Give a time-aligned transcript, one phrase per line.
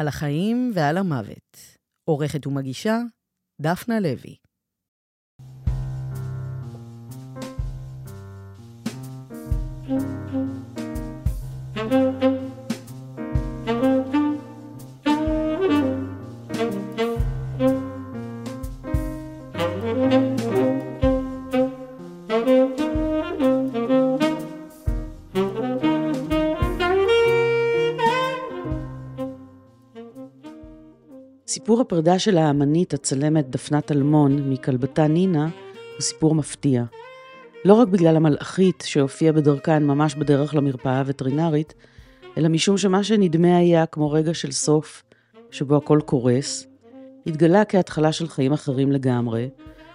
[0.00, 1.56] על החיים ועל המוות.
[2.04, 2.98] עורכת ומגישה,
[3.60, 4.36] דפנה לוי.
[31.70, 36.84] סיפור הפרידה של האמנית הצלמת דפנת אלמון מכלבתה נינה הוא סיפור מפתיע.
[37.64, 41.74] לא רק בגלל המלאכית שהופיעה בדרכן ממש בדרך למרפאה הווטרינרית,
[42.38, 45.02] אלא משום שמה שנדמה היה כמו רגע של סוף,
[45.50, 46.66] שבו הכל קורס,
[47.26, 49.48] התגלה כהתחלה של חיים אחרים לגמרי,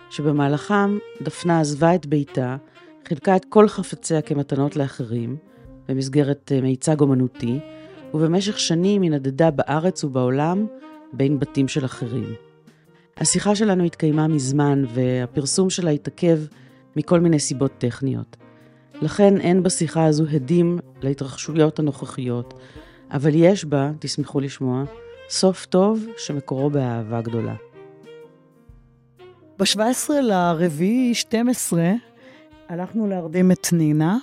[0.09, 2.55] שבמהלכם דפנה עזבה את ביתה,
[3.07, 5.37] חילקה את כל חפציה כמתנות לאחרים,
[5.87, 7.59] במסגרת אה, מיצג אומנותי,
[8.13, 10.65] ובמשך שנים היא נדדה בארץ ובעולם
[11.17, 12.33] בין בתים של אחרים.
[13.17, 16.39] השיחה שלנו התקיימה מזמן, והפרסום שלה התעכב
[16.95, 18.37] מכל מיני סיבות טכניות.
[19.01, 22.53] לכן אין בשיחה הזו הדים להתרחשויות הנוכחיות,
[23.11, 24.83] אבל יש בה, תשמחו לשמוע,
[25.29, 27.55] סוף טוב שמקורו באהבה גדולה.
[29.59, 31.91] ב-17 לרביעי 12
[32.69, 34.17] הלכנו להרדים את נינה.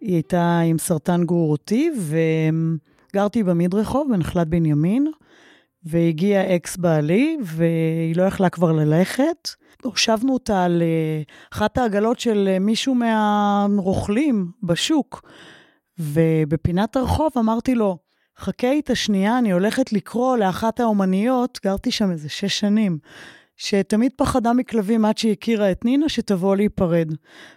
[0.00, 1.90] היא הייתה עם סרטן גרורותי,
[3.12, 5.10] וגרתי במדרחוב, בנחלת בנימין.
[5.86, 9.48] והגיע אקס בעלי, והיא לא יכלה כבר ללכת.
[9.82, 15.30] הושבנו אותה על אה, אחת העגלות של אה, מישהו מהרוכלים בשוק,
[15.98, 17.98] ובפינת הרחוב אמרתי לו,
[18.38, 22.98] חכה איתה שנייה, אני הולכת לקרוא לאחת האומניות, גרתי שם איזה שש שנים,
[23.56, 27.12] שתמיד פחדה מכלבים עד שהיא הכירה את נינה, שתבוא להיפרד.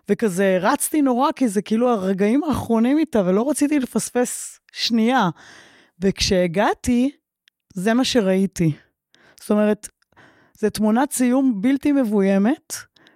[0.09, 5.29] וכזה רצתי נורא, כי זה כאילו הרגעים האחרונים איתה, ולא רציתי לפספס שנייה.
[5.99, 7.11] וכשהגעתי,
[7.79, 8.71] זה מה שראיתי.
[9.41, 9.87] זאת אומרת,
[10.59, 12.73] זו תמונת סיום בלתי מבוימת,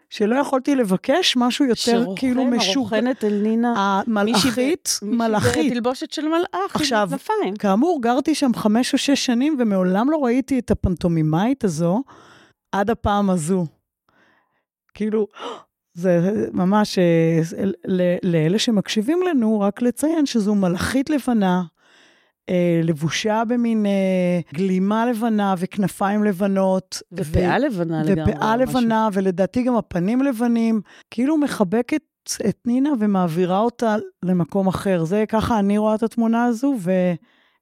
[0.09, 2.73] שלא יכולתי לבקש משהו יותר שרוכן, כאילו משוגע.
[2.73, 4.01] שרוכנת אל נינה.
[4.07, 5.57] המלאכית, מלאכית.
[5.57, 7.09] מישהי בתלבושת של מלאך, עכשיו,
[7.59, 12.03] כאמור, גרתי שם חמש או שש שנים, ומעולם לא ראיתי את הפנטומימאית הזו
[12.71, 13.65] עד הפעם הזו.
[14.93, 15.27] כאילו,
[15.93, 17.39] זה ממש, אה,
[18.23, 21.63] לאלה שמקשיבים לנו, רק לציין שזו מלאכית לבנה,
[22.49, 27.01] אה, לבושה במין אה, גלימה לבנה וכנפיים לבנות.
[27.11, 28.33] ופאה ו- לבנה לגמרי.
[28.33, 29.21] ופאה לבנה, משהו.
[29.21, 30.81] ולדעתי גם הפנים לבנים.
[31.11, 32.01] כאילו מחבקת
[32.49, 33.95] את נינה ומעבירה אותה
[34.25, 35.03] למקום אחר.
[35.03, 36.91] זה ככה אני רואה את התמונה הזו, ו...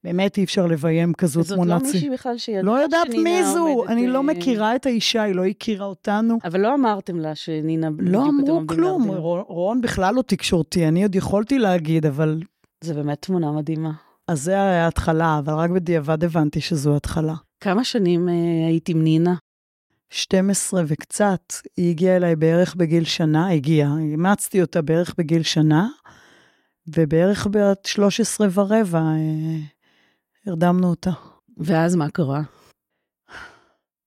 [0.03, 1.79] באמת אי אפשר לביים כזו תמונה.
[1.79, 5.21] זאת לא מישהי בכלל שידעה לא יודעת מי זו, אני לא אה, מכירה את האישה,
[5.23, 6.37] היא לא הכירה אותנו.
[6.43, 7.89] אבל לא אמרתם לה שנינה...
[7.99, 9.07] לא אמרו כלום,
[9.47, 12.41] רון בכלל לא תקשורתי, אני עוד יכולתי להגיד, אבל...
[12.81, 13.91] זה באמת תמונה מדהימה.
[14.31, 17.33] אז זה היה ההתחלה, אבל רק בדיעבד הבנתי שזו התחלה.
[17.59, 19.35] כמה שנים אה, היית עם נינה?
[20.09, 21.53] 12 וקצת.
[21.77, 25.87] היא הגיעה אליי בערך בגיל שנה, הגיעה, אימצתי אותה בערך בגיל שנה,
[26.87, 29.59] ובערך בת 13 ורבע אה,
[30.45, 31.11] הרדמנו אותה.
[31.57, 32.41] ואז מה קרה?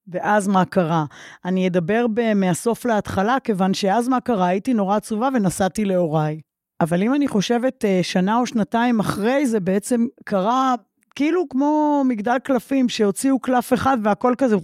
[0.07, 1.05] ואז מה קרה?
[1.45, 4.47] אני אדבר ב- מהסוף להתחלה, כיוון שאז מה קרה?
[4.47, 6.41] הייתי נורא עצובה ונסעתי להוריי.
[6.85, 10.75] אבל אם אני חושבת אה, שנה או שנתיים אחרי, זה בעצם קרה
[11.15, 14.57] כאילו כמו מגדל קלפים, שהוציאו קלף אחד והכל כזה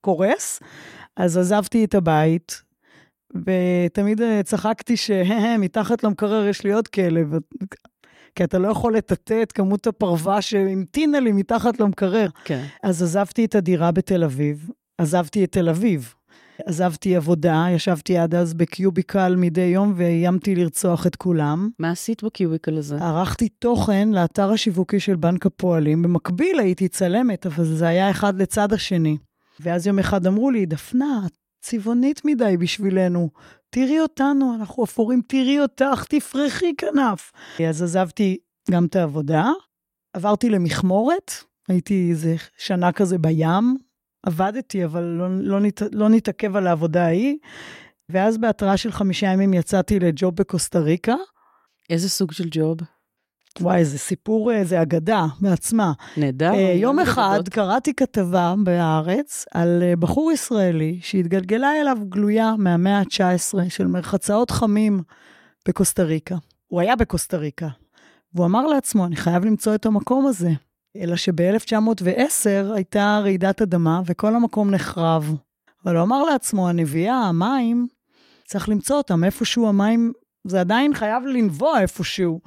[0.00, 0.60] קורס.
[1.16, 2.62] אז עזבתי את הבית,
[3.34, 7.34] ותמיד אה, צחקתי שמתחת למקרר יש לי עוד כלב,
[8.34, 12.28] כי אתה לא יכול לטאטא את כמות הפרווה שהמתינה לי מתחת למקרר.
[12.44, 12.64] כן.
[12.82, 16.14] אז עזבתי את הדירה בתל אביב, עזבתי את תל אביב.
[16.66, 21.68] עזבתי עבודה, ישבתי עד אז בקיוביקל מדי יום ואיימתי לרצוח את כולם.
[21.78, 22.96] מה עשית בקיוביקל הזה?
[22.96, 26.02] ערכתי תוכן לאתר השיווקי של בנק הפועלים.
[26.02, 29.16] במקביל הייתי צלמת, אבל זה היה אחד לצד השני.
[29.60, 33.30] ואז יום אחד אמרו לי, דפנה, את צבעונית מדי בשבילנו.
[33.70, 37.32] תראי אותנו, אנחנו אפורים, תראי אותך, תפרחי כנף.
[37.68, 38.38] אז עזבתי
[38.70, 39.50] גם את העבודה,
[40.14, 41.32] עברתי למכמורת,
[41.68, 43.76] הייתי איזה שנה כזה בים,
[44.22, 47.36] עבדתי, אבל לא, לא, נת, לא נתעכב על העבודה ההיא.
[48.08, 51.14] ואז בהתראה של חמישה ימים יצאתי לג'וב בקוסטה ריקה.
[51.90, 52.76] איזה סוג של ג'וב?
[53.60, 55.92] וואי, זה סיפור, אה, זה אגדה בעצמה.
[56.16, 56.52] נהדר.
[56.52, 57.48] Uh, יום אחד גדות.
[57.48, 65.02] קראתי כתבה בהארץ על uh, בחור ישראלי שהתגלגלה אליו גלויה מהמאה ה-19 של מרחצאות חמים
[65.68, 66.36] בקוסטה ריקה.
[66.66, 67.68] הוא היה בקוסטה ריקה,
[68.34, 70.50] והוא אמר לעצמו, אני חייב למצוא את המקום הזה.
[70.98, 75.34] אלא שב-1910 הייתה רעידת אדמה וכל המקום נחרב.
[75.84, 77.86] אבל הוא אמר לעצמו, הנביאה, המים,
[78.44, 80.12] צריך למצוא אותם איפשהו, המים,
[80.46, 82.40] זה עדיין חייב לנבוע איפשהו.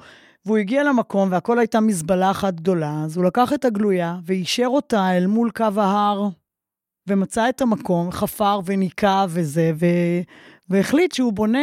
[0.46, 5.16] והוא הגיע למקום והכל הייתה מזבלה אחת גדולה, אז הוא לקח את הגלויה ואישר אותה
[5.16, 6.28] אל מול קו ההר,
[7.06, 9.86] ומצא את המקום, חפר וניקה וזה, ו...
[10.68, 11.58] והחליט שהוא בונה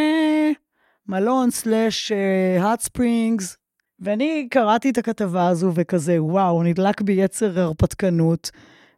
[1.08, 2.12] מלון סלאש
[2.60, 3.59] האט ספרינגס.
[4.02, 8.52] ואני קראתי את הכתבה הזו וכזה, וואו, נדלק בי יצר הרפתקנות,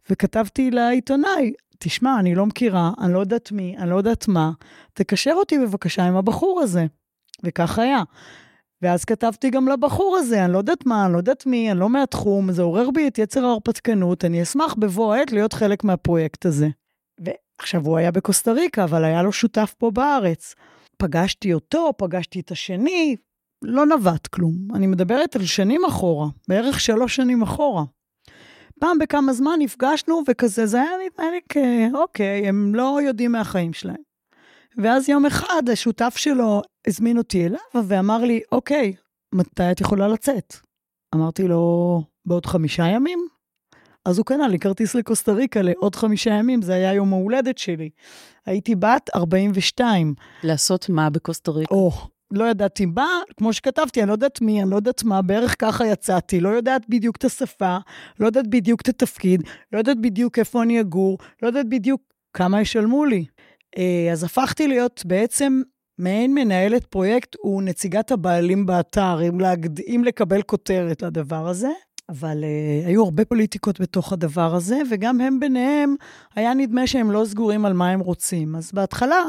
[0.10, 4.52] וכתבתי לעיתונאי, תשמע, אני לא מכירה, אני לא יודעת מי, אני לא יודעת מה,
[4.94, 6.86] תקשר אותי בבקשה עם הבחור הזה.
[7.44, 8.04] וכך היה.
[8.82, 11.90] ואז כתבתי גם לבחור הזה, אני לא יודעת מה, אני לא יודעת מי, אני לא
[11.90, 16.68] מהתחום, זה עורר בי את יצר ההרפתקנות, אני אשמח בבוא העת להיות חלק מהפרויקט הזה.
[17.20, 20.56] ועכשיו, הוא היה בקוסטה ריקה, אבל היה לו שותף פה בארץ.
[20.98, 23.16] פגשתי אותו, פגשתי את השני,
[23.62, 24.54] לא נווט כלום.
[24.76, 27.84] אני מדברת על שנים אחורה, בערך שלוש שנים אחורה.
[28.80, 34.02] פעם בכמה זמן נפגשנו וכזה, זה היה נדמה לי כאוקיי, הם לא יודעים מהחיים שלהם.
[34.78, 38.94] ואז יום אחד השותף שלו הזמין אותי אליו ואמר לי, אוקיי,
[39.36, 40.56] מתי את יכולה לצאת?
[41.16, 43.28] אמרתי לו, בעוד חמישה ימים?
[44.06, 47.90] אז הוא קנה לי כרטיס לקוסטה ריקה לעוד חמישה ימים, זה היה יום ההולדת שלי.
[48.46, 50.14] הייתי בת 42.
[50.44, 51.76] לעשות מה בקוסטה ריקה?
[51.76, 51.92] או,
[52.32, 55.88] לא ידעתי מה, כמו שכתבתי, אני לא יודעת מי, אני לא יודעת מה, בערך ככה
[55.88, 57.78] יצאתי, לא יודעת בדיוק את השפה,
[58.20, 62.02] לא יודעת בדיוק את התפקיד, לא יודעת בדיוק איפה אני אגור, לא יודעת בדיוק
[62.34, 63.26] כמה ישלמו לי.
[63.78, 65.62] אה, אז הפכתי להיות בעצם
[65.98, 69.80] מעין מנהלת פרויקט ונציגת הבעלים באתר, אם, להגד...
[69.80, 71.70] אם לקבל כותרת לדבר הזה.
[72.10, 75.96] אבל uh, היו הרבה פוליטיקות בתוך הדבר הזה, וגם הם ביניהם,
[76.36, 78.56] היה נדמה שהם לא סגורים על מה הם רוצים.
[78.56, 79.24] אז בהתחלה,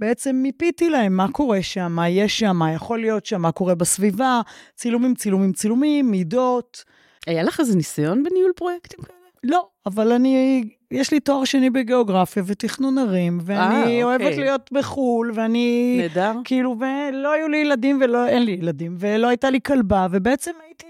[0.00, 3.74] בעצם מיפיתי להם מה קורה שם, מה יש שם, מה יכול להיות שם, מה קורה
[3.74, 4.40] בסביבה,
[4.74, 6.84] צילומים, צילומים, צילומים, מידות.
[7.26, 9.18] היה לך איזה ניסיון בניהול פרויקטים כאלה?
[9.44, 14.02] לא, אבל אני, יש לי תואר שני בגיאוגרפיה ותכנון ערים, ואני 아, אוקיי.
[14.02, 15.98] אוהבת להיות בחו"ל, ואני...
[16.02, 16.32] נהדר.
[16.44, 20.86] כאילו, ולא היו לי ילדים ולא, אין לי ילדים, ולא הייתה לי כלבה, ובעצם הייתי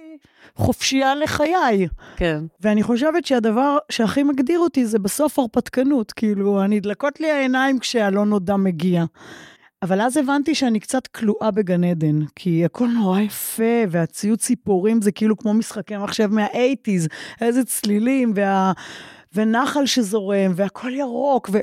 [0.56, 1.88] חופשייה לחיי.
[2.16, 2.44] כן.
[2.60, 8.56] ואני חושבת שהדבר שהכי מגדיר אותי זה בסוף הרפתקנות, כאילו, נדלקות לי העיניים כשהלא נודע
[8.56, 9.04] מגיע.
[9.82, 15.12] אבל אז הבנתי שאני קצת כלואה בגן עדן, כי הכל נורא יפה, והציוד ציפורים זה
[15.12, 17.08] כאילו כמו משחקי מחשב מה-80's,
[17.40, 18.72] איזה צלילים, וה...
[19.34, 21.58] ונחל שזורם, והכל ירוק, ו...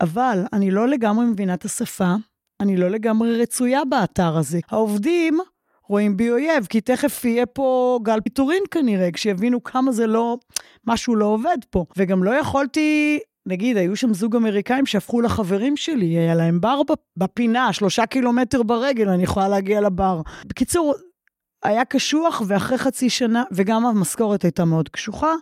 [0.00, 2.14] אבל אני לא לגמרי מבינה את השפה,
[2.60, 4.60] אני לא לגמרי רצויה באתר הזה.
[4.70, 5.38] העובדים
[5.92, 10.38] רואים בי אויב, כי תכף יהיה פה גל פיטורין כנראה, כשיבינו כמה זה לא,
[10.86, 11.84] משהו לא עובד פה.
[11.96, 16.80] וגם לא יכולתי נגיד, היו שם זוג אמריקאים שהפכו לחברים שלי, היה להם בר
[17.16, 20.20] בפינה, שלושה קילומטר ברגל, אני יכולה להגיע לבר.
[20.46, 20.94] בקיצור,
[21.62, 25.32] היה קשוח, ואחרי חצי שנה, וגם המשכורת הייתה מאוד קשוחה,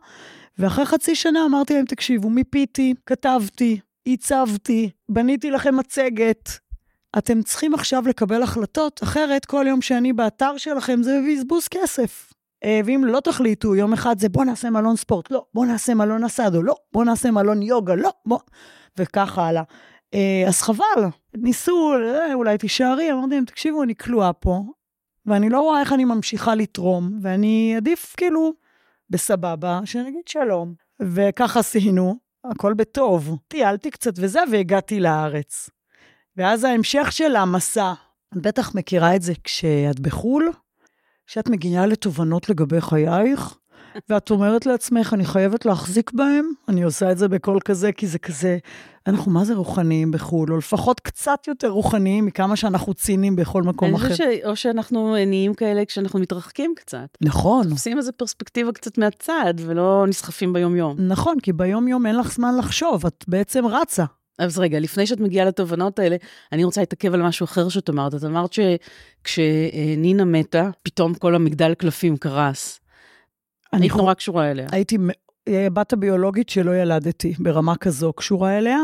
[0.59, 6.59] ואחרי חצי שנה אמרתי להם, תקשיבו, מיפיתי, כתבתי, עיצבתי, בניתי לכם מצגת,
[7.19, 12.33] אתם צריכים עכשיו לקבל החלטות, אחרת כל יום שאני באתר שלכם זה בזבוז כסף.
[12.65, 16.25] אה, ואם לא תחליטו, יום אחד זה בוא נעשה מלון ספורט, לא, בוא נעשה מלון
[16.25, 18.39] אסדו, לא, בוא נעשה מלון יוגה, לא, בוא...
[18.99, 19.63] וככה הלאה.
[20.15, 21.05] אה, אז חבל,
[21.35, 24.63] ניסו, אה, אולי תישארי, אמרתי להם, תקשיבו, אני כלואה פה,
[25.27, 28.53] ואני לא רואה איך אני ממשיכה לתרום, ואני עדיף כאילו
[29.11, 30.75] בסבבה, שנגיד שלום.
[31.03, 33.39] וכך עשינו, הכל בטוב.
[33.49, 35.71] טיילתי קצת וזה, והגעתי לארץ.
[36.37, 37.93] ואז ההמשך של המסע,
[38.33, 40.53] את בטח מכירה את זה כשאת בחו"ל,
[41.27, 43.57] שאת מגיעה לתובנות לגבי חייך,
[44.09, 48.19] ואת אומרת לעצמך, אני חייבת להחזיק בהם, אני עושה את זה בקול כזה, כי זה
[48.19, 48.59] כזה,
[49.07, 53.95] אנחנו מה זה רוחניים בחו"ל, או לפחות קצת יותר רוחניים מכמה שאנחנו ציניים בכל מקום
[53.95, 54.15] אחר.
[54.15, 54.21] ש...
[54.45, 57.09] או שאנחנו נהיים כאלה כשאנחנו מתרחקים קצת.
[57.21, 57.69] נכון.
[57.69, 60.97] תופסים איזו פרספקטיבה קצת מהצד, ולא נסחפים ביום-יום.
[60.99, 64.05] נכון, כי ביום-יום אין לך זמן לחשוב, את בעצם רצה.
[64.41, 66.17] אז רגע, לפני שאת מגיעה לתובנות האלה,
[66.53, 68.15] אני רוצה להתעכב על משהו אחר שאת אמרת.
[68.15, 72.81] את אמרת שכשנינה מתה, פתאום כל המגדל קלפים קרס.
[73.73, 74.67] היית נורא קשורה אליה.
[74.73, 74.99] הייתי
[75.49, 78.79] בת הביולוגית שלא ילדתי, ברמה כזו קשורה אליה,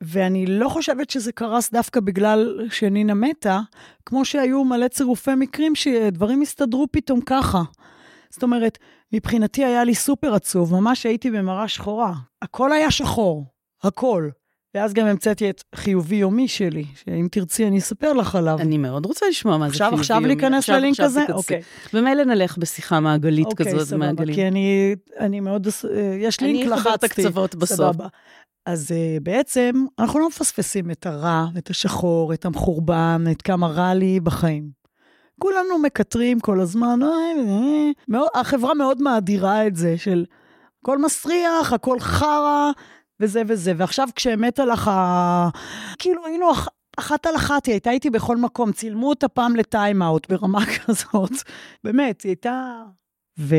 [0.00, 3.60] ואני לא חושבת שזה קרס דווקא בגלל שנינה מתה,
[4.06, 7.62] כמו שהיו מלא צירופי מקרים שדברים הסתדרו פתאום ככה.
[8.30, 8.78] זאת אומרת,
[9.12, 12.14] מבחינתי היה לי סופר עצוב, ממש הייתי במראה שחורה.
[12.42, 13.44] הכל היה שחור,
[13.82, 14.28] הכל.
[14.76, 18.58] ואז גם המצאתי את חיובי יומי שלי, שאם תרצי אני אספר לך עליו.
[18.60, 20.00] אני מאוד רוצה לשמוע מה זה חיובי יומי.
[20.00, 21.24] עכשיו להיכנס ללינק הזה?
[21.32, 21.62] אוקיי.
[21.94, 24.34] ומילא נלך בשיחה מעגלית אוקיי, כזאת, סבבה, מעגלים.
[24.34, 26.72] כי אני, אני מאוד, אה, יש לינק, לחצתי.
[26.72, 27.76] אני אחבר את הקצוות בסוף.
[27.76, 28.06] סבבה.
[28.66, 33.94] אז uh, בעצם, אנחנו לא מפספסים את הרע, את השחור, את המחורבן, את כמה רע
[33.94, 34.70] לי בחיים.
[35.40, 40.24] כולנו מקטרים כל הזמן, אה, אה, מאוד, החברה מאוד מאדירה את זה, של
[40.82, 42.70] הכל מסריח, הכל חרא,
[43.20, 44.90] וזה וזה, ועכשיו כשמתה לך,
[45.98, 46.46] כאילו היינו
[46.96, 51.32] אחת על אחת, היא הייתה איתי בכל מקום, צילמו אותה פעם לטיים-אאוט ברמה כזאת.
[51.84, 52.82] באמת, היא הייתה...
[53.38, 53.56] ו...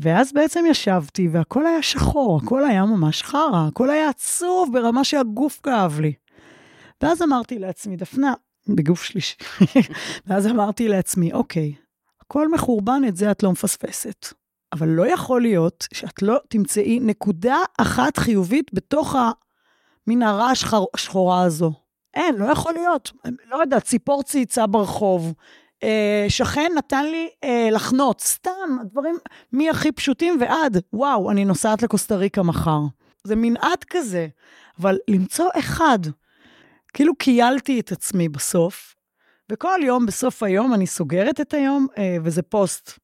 [0.00, 5.60] ואז בעצם ישבתי, והכל היה שחור, הכל היה ממש חרא, הכל היה עצוב ברמה שהגוף
[5.62, 6.12] כאב לי.
[7.02, 8.34] ואז אמרתי לעצמי, דפנה,
[8.68, 9.36] בגוף שלישי,
[10.26, 11.74] ואז אמרתי לעצמי, אוקיי,
[12.20, 14.26] הכל מחורבן, את זה את לא מפספסת.
[14.72, 19.16] אבל לא יכול להיות שאת לא תמצאי נקודה אחת חיובית בתוך
[20.06, 20.50] המנהרה
[20.94, 21.72] השחורה הזו.
[22.14, 23.12] אין, לא יכול להיות.
[23.50, 25.34] לא יודעת, ציפור צייצה ברחוב,
[25.82, 29.16] אה, שכן נתן לי אה, לחנות, סתם, דברים
[29.52, 32.80] מהכי פשוטים ועד, וואו, אני נוסעת לקוסטה ריקה מחר.
[33.24, 34.28] זה מנעד כזה,
[34.80, 35.98] אבל למצוא אחד,
[36.94, 38.94] כאילו קיילתי את עצמי בסוף,
[39.52, 42.98] וכל יום, בסוף היום, אני סוגרת את היום, אה, וזה פוסט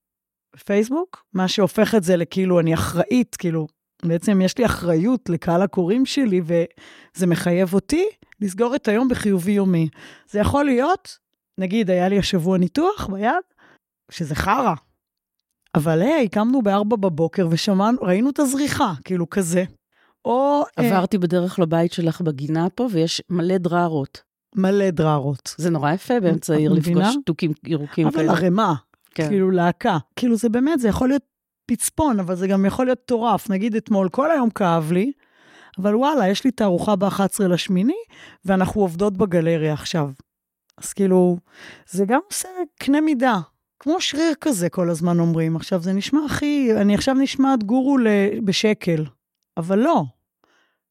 [0.56, 3.66] בפייסבוק, מה שהופך את זה לכאילו אני אחראית, כאילו,
[4.04, 8.04] בעצם יש לי אחריות לקהל הקוראים שלי, וזה מחייב אותי
[8.40, 9.88] לסגור את היום בחיובי יומי.
[10.30, 11.18] זה יכול להיות,
[11.58, 13.32] נגיד, היה לי השבוע ניתוח ביד,
[14.10, 14.74] שזה חרא.
[15.74, 19.64] אבל היי, קמנו ב-4 בבוקר ושמענו, ראינו את הזריחה, כאילו כזה.
[20.24, 20.62] או...
[20.78, 24.22] אה, עברתי אה, בדרך לבית שלך בגינה פה, ויש מלא דררות.
[24.56, 25.54] מלא דררות.
[25.58, 28.24] זה נורא יפה באמצע העיר לפגוש תוכים ירוקים כאלה.
[28.24, 28.74] אבל ערימה,
[29.22, 29.28] כן.
[29.28, 29.98] כאילו להקה.
[30.16, 31.22] כאילו זה באמת, זה יכול להיות
[31.66, 33.50] פצפון, אבל זה גם יכול להיות מטורף.
[33.50, 35.12] נגיד אתמול, כל היום כאב לי,
[35.78, 37.98] אבל וואלה, יש לי תערוכה ב-11 לשמיני,
[38.44, 40.10] ואנחנו עובדות בגלריה עכשיו.
[40.78, 41.38] אז כאילו,
[41.88, 42.48] זה גם עושה
[42.78, 43.38] קנה מידה.
[43.80, 45.56] כמו שריר כזה כל הזמן אומרים.
[45.56, 47.96] עכשיו, זה נשמע הכי, אני עכשיו נשמעת גורו
[48.44, 49.04] בשקל,
[49.56, 50.02] אבל לא.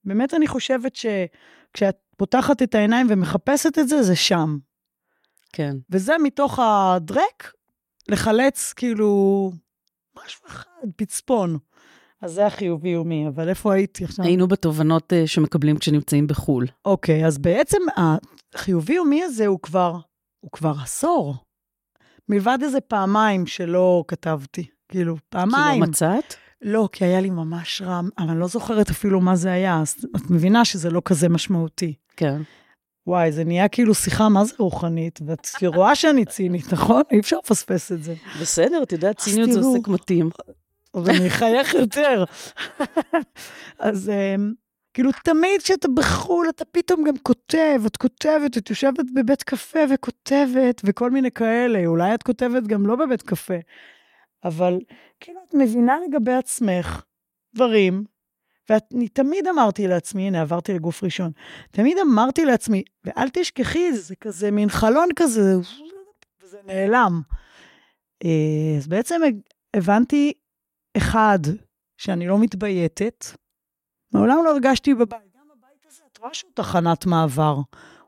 [0.03, 4.57] באמת אני חושבת שכשאת פותחת את העיניים ומחפשת את זה, זה שם.
[5.53, 5.75] כן.
[5.89, 7.51] וזה מתוך הדרק,
[8.09, 9.51] לחלץ כאילו
[10.25, 11.57] משהו אחד, פצפון.
[12.21, 14.25] אז זה החיובי-יומי, אבל איפה הייתי עכשיו?
[14.25, 16.65] היינו בתובנות uh, שמקבלים כשנמצאים בחו"ל.
[16.85, 17.77] אוקיי, אז בעצם
[18.55, 19.99] החיובי-יומי הזה הוא כבר,
[20.39, 21.35] הוא כבר עשור.
[22.29, 25.73] מלבד איזה פעמיים שלא כתבתי, כאילו, פעמיים.
[25.73, 26.33] כי לא מצאת?
[26.61, 29.95] לא, כי היה לי ממש רע, אבל אני לא זוכרת אפילו מה זה היה, אז
[30.15, 31.93] את מבינה שזה לא כזה משמעותי.
[32.17, 32.41] כן.
[33.07, 35.19] וואי, זה נהיה כאילו שיחה, מה זה רוחנית?
[35.25, 37.01] ואת רואה שאני צינית, נכון?
[37.11, 38.13] אי אפשר לפספס את זה.
[38.41, 40.29] בסדר, את יודעת, ציניות זה עוסק מתאים.
[40.93, 42.23] אז אני אחייך יותר.
[43.79, 44.53] אז אמ,
[44.93, 50.81] כאילו, תמיד כשאתה בחו"ל, אתה פתאום גם כותב, את כותבת, את יושבת בבית קפה וכותבת,
[50.85, 51.85] וכל מיני כאלה.
[51.85, 53.57] אולי את כותבת גם לא בבית קפה,
[54.43, 54.79] אבל
[55.19, 57.03] כאילו, את מבינה לגבי עצמך
[57.55, 58.03] דברים
[58.69, 61.31] ואני תמיד אמרתי לעצמי, הנה, עברתי לגוף ראשון,
[61.71, 65.55] תמיד אמרתי לעצמי, ואל תשכחי, זה כזה מין חלון כזה,
[66.43, 67.21] וזה נעלם.
[68.23, 69.21] אה, אז בעצם
[69.73, 70.33] הבנתי,
[70.97, 71.39] אחד,
[71.97, 73.25] שאני לא מתבייתת,
[74.13, 75.19] מעולם לא הרגשתי בבית.
[75.35, 77.57] גם הבית הזה, את רואה שהוא תחנת מעבר.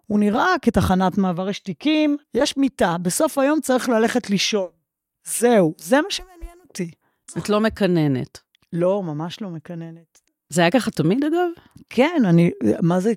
[0.06, 4.70] הוא נראה כתחנת מעבר, יש תיקים, יש מיטה, בסוף היום צריך ללכת לישון.
[5.24, 6.92] זהו, זה מה שמעניין אותי.
[7.38, 8.40] את לא מקננת.
[8.74, 10.29] לא, ממש לא מקננת.
[10.50, 11.50] זה היה ככה תמיד, אגב?
[11.90, 12.52] כן, אני,
[12.82, 13.14] מה זה,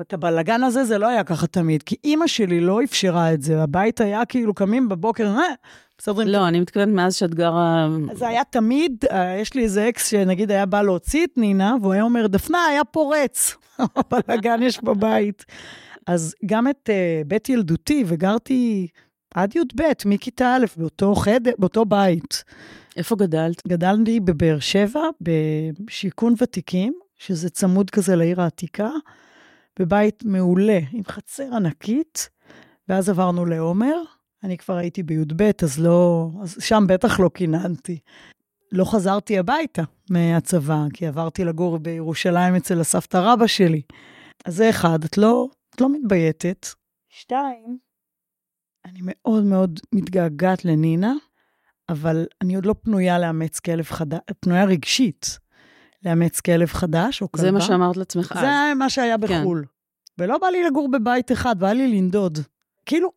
[0.00, 3.62] את הבלאגן הזה זה לא היה ככה תמיד, כי אימא שלי לא אפשרה את זה,
[3.62, 5.42] הבית היה כאילו קמים בבוקר, אה,
[6.00, 6.28] מסתדרים.
[6.28, 7.88] לא, אני מתכוונת מאז שאת גרה...
[8.12, 11.92] זה היה תמיד, אה, יש לי איזה אקס שנגיד היה בא להוציא את נינה, והוא
[11.92, 13.56] היה אומר, דפנה, היה פורץ,
[14.10, 15.44] בלאגן יש בבית.
[16.06, 18.88] אז גם את uh, בית ילדותי, וגרתי
[19.34, 22.44] עד י"ב, מכיתה א', באותו חדר, באותו בית.
[22.96, 23.66] איפה גדלת?
[23.68, 28.90] גדלתי בבאר שבע, בשיכון ותיקים, שזה צמוד כזה לעיר העתיקה,
[29.78, 32.30] בבית מעולה, עם חצר ענקית,
[32.88, 34.02] ואז עברנו לעומר.
[34.44, 37.98] אני כבר הייתי בי"ב, אז לא, אז שם בטח לא קיננתי.
[38.72, 43.82] לא חזרתי הביתה מהצבא, כי עברתי לגור בירושלים אצל הסבתא רבא שלי.
[44.44, 46.66] אז זה אחד, את לא, את לא מתבייתת.
[47.08, 47.78] שתיים,
[48.84, 51.12] אני מאוד מאוד מתגעגעת לנינה.
[51.92, 55.38] אבל אני עוד לא פנויה לאמץ כלב חדש, פנויה רגשית
[56.04, 57.46] לאמץ כלב חדש או כלבה.
[57.46, 58.40] זה מה שאמרת לעצמך אז.
[58.40, 59.20] זה מה שהיה כן.
[59.20, 59.64] בחו"ל.
[59.64, 60.22] כן.
[60.22, 62.38] ולא בא לי לגור בבית אחד, בא לי לנדוד.
[62.86, 63.12] כאילו,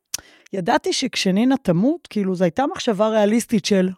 [0.54, 3.90] ידעתי שכשנינה תמות, כאילו, זו הייתה מחשבה ריאליסטית של,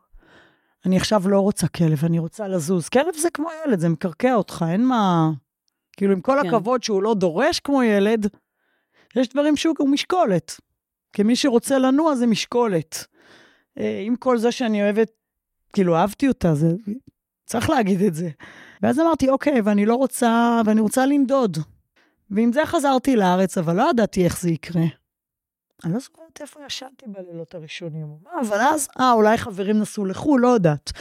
[0.85, 2.89] אני עכשיו לא רוצה כלב, אני רוצה לזוז.
[2.89, 5.29] כלב זה כמו ילד, זה מקרקע אותך, אין מה...
[5.97, 6.47] כאילו, עם כל כן.
[6.47, 8.27] הכבוד שהוא לא דורש כמו ילד,
[9.15, 10.59] יש דברים שהוא משקולת.
[11.13, 13.05] כמי שרוצה לנוע זה משקולת.
[13.77, 15.11] אה, עם כל זה שאני אוהבת,
[15.73, 16.67] כאילו, אהבתי אותה, זה...
[17.45, 18.29] צריך להגיד את זה.
[18.81, 21.57] ואז אמרתי, אוקיי, ואני לא רוצה, ואני רוצה לנדוד.
[22.29, 24.83] ועם זה חזרתי לארץ, אבל לא ידעתי איך זה יקרה.
[25.85, 28.07] אני לא זוכרת איפה ישנתי בלילות הראשונים.
[28.41, 30.91] אבל אז, אה, אולי חברים נסעו לחו"ל, לא יודעת.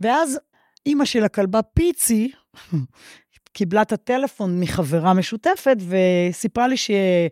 [0.00, 0.38] ואז
[0.86, 2.32] אימא של הכלבה פיצי
[3.52, 7.30] קיבלה את הטלפון מחברה משותפת וסיפרה לי שהיא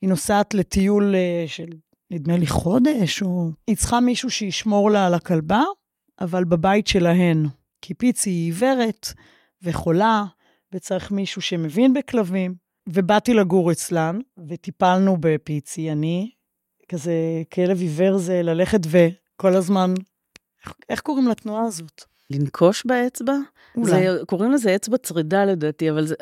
[0.00, 1.68] היא נוסעת לטיול אה, של
[2.10, 3.50] נדמה לי חודש, או...
[3.66, 5.62] היא צריכה מישהו שישמור לה על הכלבה,
[6.20, 7.46] אבל בבית שלהן.
[7.82, 9.08] כי פיצי היא עיוורת
[9.62, 10.24] וחולה,
[10.72, 12.54] וצריך מישהו שמבין בכלבים.
[12.88, 14.18] ובאתי לגור אצלן,
[14.48, 15.92] וטיפלנו בפיצי.
[15.92, 16.30] אני,
[16.88, 19.94] כזה כלב עיוור זה ללכת וכל הזמן,
[20.64, 22.04] איך, איך קוראים לתנועה הזאת?
[22.30, 23.34] לנקוש באצבע?
[23.76, 23.90] אולי.
[23.90, 26.14] זה, קוראים לזה אצבע צרידה לדעתי, אבל זה,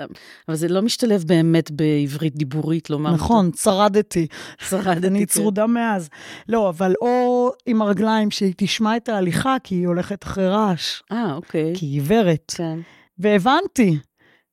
[0.49, 3.14] אבל זה לא משתלב באמת בעברית דיבורית לומר.
[3.14, 4.26] נכון, צרדתי.
[4.68, 5.06] צרדתי.
[5.06, 5.25] אני כן.
[5.25, 6.09] צרודה מאז.
[6.49, 11.35] לא, אבל או עם הרגליים, שהיא תשמע את ההליכה, כי היא הולכת אחרי רעש, אה,
[11.35, 11.73] אוקיי.
[11.76, 12.54] כי היא עיוורת.
[12.56, 12.78] כן.
[13.18, 13.99] והבנתי.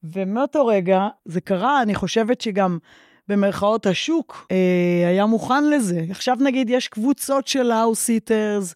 [0.03, 2.77] ומאותו רגע זה קרה, אני חושבת שגם
[3.27, 6.05] במרכאות השוק אה, היה מוכן לזה.
[6.09, 8.75] עכשיו נגיד יש קבוצות של ה house sitters,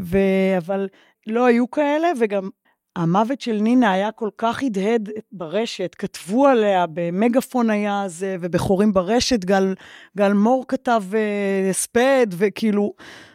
[0.00, 0.18] ו...
[0.58, 0.88] אבל
[1.26, 2.50] לא היו כאלה, וגם
[2.96, 9.44] המוות של נינה היה כל כך הדהד ברשת, כתבו עליה, במגפון היה זה, ובחורים ברשת,
[9.44, 9.74] גל,
[10.16, 12.94] גל מור כתב אה, הספד, וכאילו,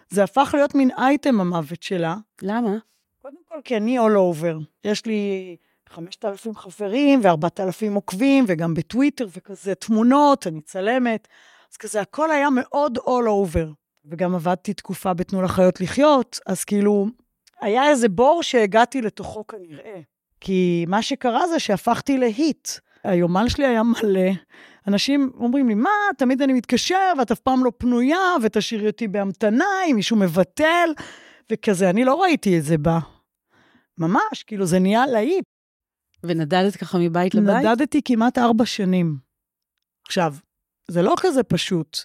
[0.09, 2.15] זה הפך להיות מין אייטם המוות שלה.
[2.41, 2.77] למה?
[3.21, 4.63] קודם כל, כי אני all over.
[4.83, 5.55] יש לי
[5.89, 11.27] 5,000 חברים ו-4,000 עוקבים, וגם בטוויטר וכזה תמונות, אני צלמת.
[11.71, 13.67] אז כזה, הכל היה מאוד all over.
[14.05, 17.07] וגם עבדתי תקופה בתנו לחיות לחיות, אז כאילו,
[17.61, 20.01] היה איזה בור שהגעתי לתוכו כנראה.
[20.39, 22.67] כי מה שקרה זה שהפכתי להיט.
[23.03, 24.31] היומן שלי היה מלא.
[24.87, 29.65] אנשים אומרים לי, מה, תמיד אני מתקשר, ואת אף פעם לא פנויה, ותשאירי אותי בהמתנה,
[29.91, 30.89] אם מישהו מבטל,
[31.51, 32.99] וכזה, אני לא ראיתי את זה בא.
[33.97, 35.43] ממש, כאילו, זה נהיה להיט.
[36.23, 37.65] ונדדת ככה מבית לבית?
[37.65, 39.17] נדדתי כמעט ארבע שנים.
[40.05, 40.35] עכשיו,
[40.87, 41.97] זה לא כזה פשוט,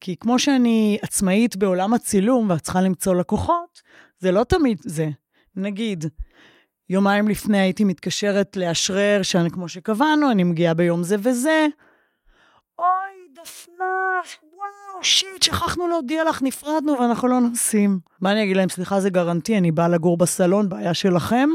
[0.00, 3.82] כי כמו שאני עצמאית בעולם הצילום ואת צריכה למצוא לקוחות,
[4.24, 5.08] זה לא תמיד זה.
[5.56, 6.04] נגיד,
[6.88, 11.66] יומיים לפני הייתי מתקשרת לאשרר, שאני כמו שקבענו, אני מגיעה ביום זה וזה.
[12.78, 12.86] אוי,
[13.42, 17.98] דפנה, וואו, שיט, שכחנו להודיע לך, נפרדנו ואנחנו לא נוסעים.
[18.20, 21.48] מה אני אגיד להם, סליחה, זה גרנטי, אני באה לגור בסלון, בעיה שלכם?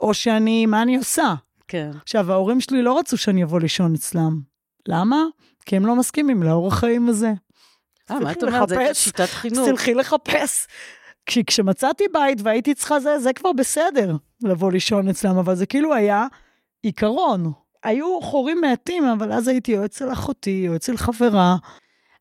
[0.00, 1.34] או שאני, מה אני עושה?
[1.68, 1.90] כן.
[2.02, 4.40] עכשיו, ההורים שלי לא רצו שאני אבוא לישון אצלם.
[4.88, 5.24] למה?
[5.66, 7.32] כי הם לא מסכימים לאורח חיים הזה.
[8.10, 8.68] אה, מה את אומרת?
[8.68, 8.94] זה.
[8.94, 9.68] שיטת חינוך.
[9.68, 10.66] תלכי לחפש.
[11.26, 15.94] כי כשמצאתי בית והייתי צריכה זה, זה כבר בסדר, לבוא לישון אצלם, אבל זה כאילו
[15.94, 16.26] היה
[16.82, 17.52] עיקרון.
[17.84, 21.56] היו חורים מעטים, אבל אז הייתי או אצל אחותי, או אצל חברה.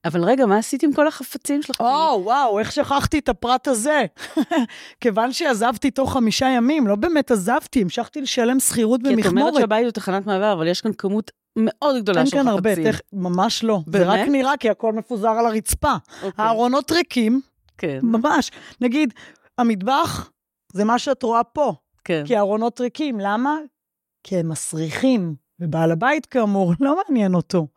[0.06, 1.82] אבל רגע, מה עשית עם כל החפצים שלך?
[1.82, 4.06] או, וואו, איך שכחתי את הפרט הזה.
[5.02, 9.62] כיוון שעזבתי תוך חמישה ימים, לא באמת עזבתי, המשכתי לשלם שכירות כי את אומרת במכמורת.
[9.62, 12.92] שהבית הוא תחנת מעבר, אבל יש כאן כמות מאוד גדולה אין של כאן הרבה, חפצים.
[12.92, 13.80] תכף, ממש לא.
[13.86, 14.20] זה באמת?
[14.20, 15.94] רק נראה כי הכל מפוזר על הרצפה.
[16.24, 16.46] אוקיי.
[16.46, 17.42] הארונות ריקים,
[17.80, 18.52] כן, ממש.
[18.82, 19.14] נגיד,
[19.58, 20.32] המטבח
[20.74, 22.24] זה מה שאת רואה פה, כן.
[22.28, 23.20] כי הארונות ריקים.
[23.20, 23.58] למה?
[24.24, 27.68] כי הם מסריחים, ובעל הבית כאמור, לא מעניין אותו.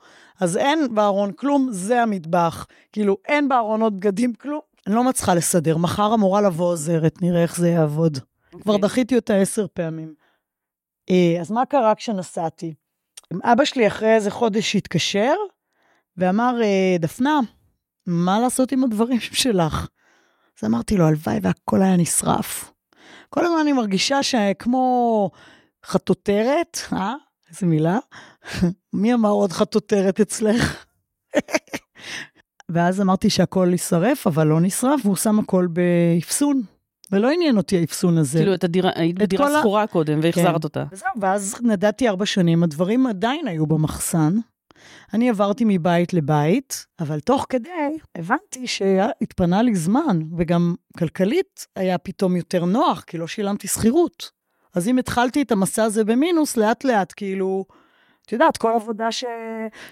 [0.40, 2.66] אז אין בארון כלום, זה המטבח.
[2.92, 4.60] כאילו, אין בארונות בגדים כלום.
[4.86, 8.18] אני לא מצליחה לסדר, מחר אמורה לבוא עוזרת, נראה איך זה יעבוד.
[8.50, 8.88] כבר אוקיי.
[8.88, 10.14] דחיתי אותה עשר פעמים.
[11.10, 12.74] אה, אז מה קרה כשנסעתי?
[13.42, 15.34] אבא שלי אחרי איזה חודש התקשר,
[16.16, 17.40] ואמר, אה, דפנה,
[18.06, 19.86] מה לעשות עם הדברים שלך?
[20.62, 22.72] אז אמרתי לו, הלוואי והכל היה נשרף.
[23.28, 25.30] כל הזמן אני מרגישה שכמו
[25.86, 27.14] חטוטרת, אה?
[27.50, 27.98] איזה מילה?
[28.92, 30.84] מי אמר עוד חטוטרת אצלך?
[32.72, 36.62] ואז אמרתי שהכל יישרף, אבל לא נשרף, והוא שם הכל באפסון.
[37.12, 38.38] ולא עניין אותי האפסון הזה.
[38.38, 40.84] כאילו, את הדירה, היית בדירה כל ה- שכורה קודם, והחזרת אותה.
[40.92, 44.36] וזהו, ואז נדדתי ארבע שנים, הדברים עדיין היו במחסן.
[45.14, 52.36] אני עברתי מבית לבית, אבל תוך כדי הבנתי שהתפנה לי זמן, וגם כלכלית היה פתאום
[52.36, 54.30] יותר נוח, כי לא שילמתי שכירות.
[54.74, 57.64] אז אם התחלתי את המסע הזה במינוס, לאט לאט, כאילו,
[58.26, 59.24] את יודעת, כל עבודה ש...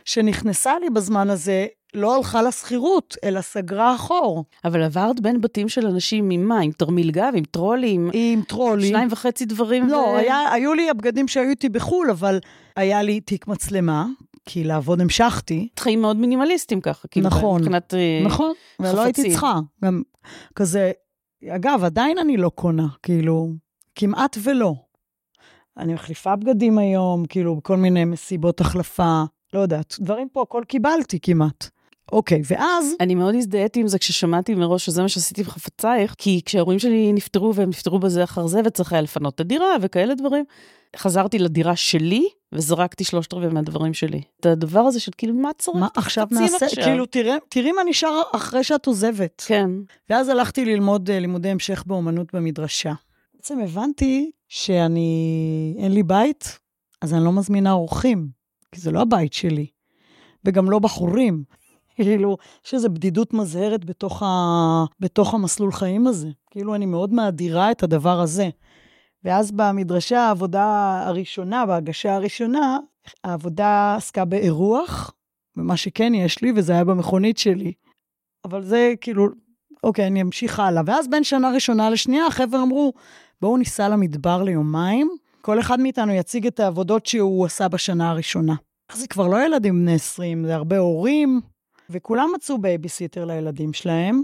[0.05, 4.45] שנכנסה לי בזמן הזה, לא הלכה לשכירות, אלא סגרה חור.
[4.65, 6.61] אבל עברת בין בתים של אנשים עם מה?
[6.61, 8.89] עם תרמיל גב, עם טרולים, עם טרולי.
[8.89, 9.89] שניים וחצי דברים?
[9.89, 12.39] לא, ו- היה, היו לי הבגדים שהיו איתי בחו"ל, אבל
[12.77, 14.07] היה לי תיק מצלמה,
[14.53, 15.69] כי לעבוד המשכתי.
[15.79, 17.95] חיים מאוד מינימליסטיים ככה, כאילו, נכון, מבחינת...
[17.95, 19.33] אה, נכון, ולא הייתי חפצים.
[19.33, 19.59] צריכה.
[19.85, 20.03] גם
[20.55, 20.93] כזה,
[21.49, 23.49] אגב, עדיין אני לא קונה, כאילו,
[23.95, 24.75] כמעט ולא.
[25.77, 31.19] אני מחליפה בגדים היום, כאילו, בכל מיני מסיבות החלפה, לא יודעת, דברים פה, הכל קיבלתי
[31.23, 31.71] כמעט.
[32.13, 36.79] אוקיי, ואז, אני מאוד הזדהיתי עם זה כששמעתי מראש שזה מה שעשיתי בחפצייך, כי כשההורים
[36.79, 40.45] שלי נפטרו והם נפטרו בזה אחר זה וצריך היה לפנות את הדירה וכאלה דברים,
[40.97, 44.23] חזרתי לדירה שלי וזרקתי שלושת רבעי מהדברים שלי.
[44.41, 45.77] את הדבר הזה של כאילו, מה צריך?
[45.77, 46.67] מה עכשיו נעשה?
[46.67, 46.85] עכשיו?
[46.85, 49.45] כאילו, תראה, תראי מה נשאר אחרי שאת עוזבת.
[49.47, 49.71] כן.
[50.11, 52.93] ואז הלכתי ללמוד אה, לימודי המשך באומנות במדרשה.
[53.35, 56.59] בעצם הבנתי שאני, אין לי בית,
[57.03, 58.29] אז אני לא מזמינה אורחים,
[58.73, 59.67] כי זה לא הבית שלי,
[60.45, 61.45] וגם לא בחורים.
[62.03, 62.37] כאילו,
[62.67, 64.27] יש איזו בדידות מזהרת בתוך, ה...
[65.01, 66.29] בתוך המסלול חיים הזה.
[66.51, 68.49] כאילו, אני מאוד מאדירה את הדבר הזה.
[69.25, 72.79] ואז במדרשה, העבודה הראשונה, בהגשה הראשונה,
[73.25, 75.13] העבודה עסקה באירוח,
[75.57, 77.73] ומה שכן יש לי, וזה היה במכונית שלי.
[78.45, 79.29] אבל זה כאילו,
[79.83, 80.83] אוקיי, אני אמשיך הלאה.
[80.87, 82.93] ואז בין שנה ראשונה לשנייה, החבר'ה אמרו,
[83.41, 85.11] בואו ניסע למדבר ליומיים,
[85.41, 88.55] כל אחד מאיתנו יציג את העבודות שהוא עשה בשנה הראשונה.
[88.93, 91.41] זה כבר לא ילדים בני 20, זה הרבה הורים,
[91.91, 94.23] וכולם מצאו בייביסיטר לילדים שלהם,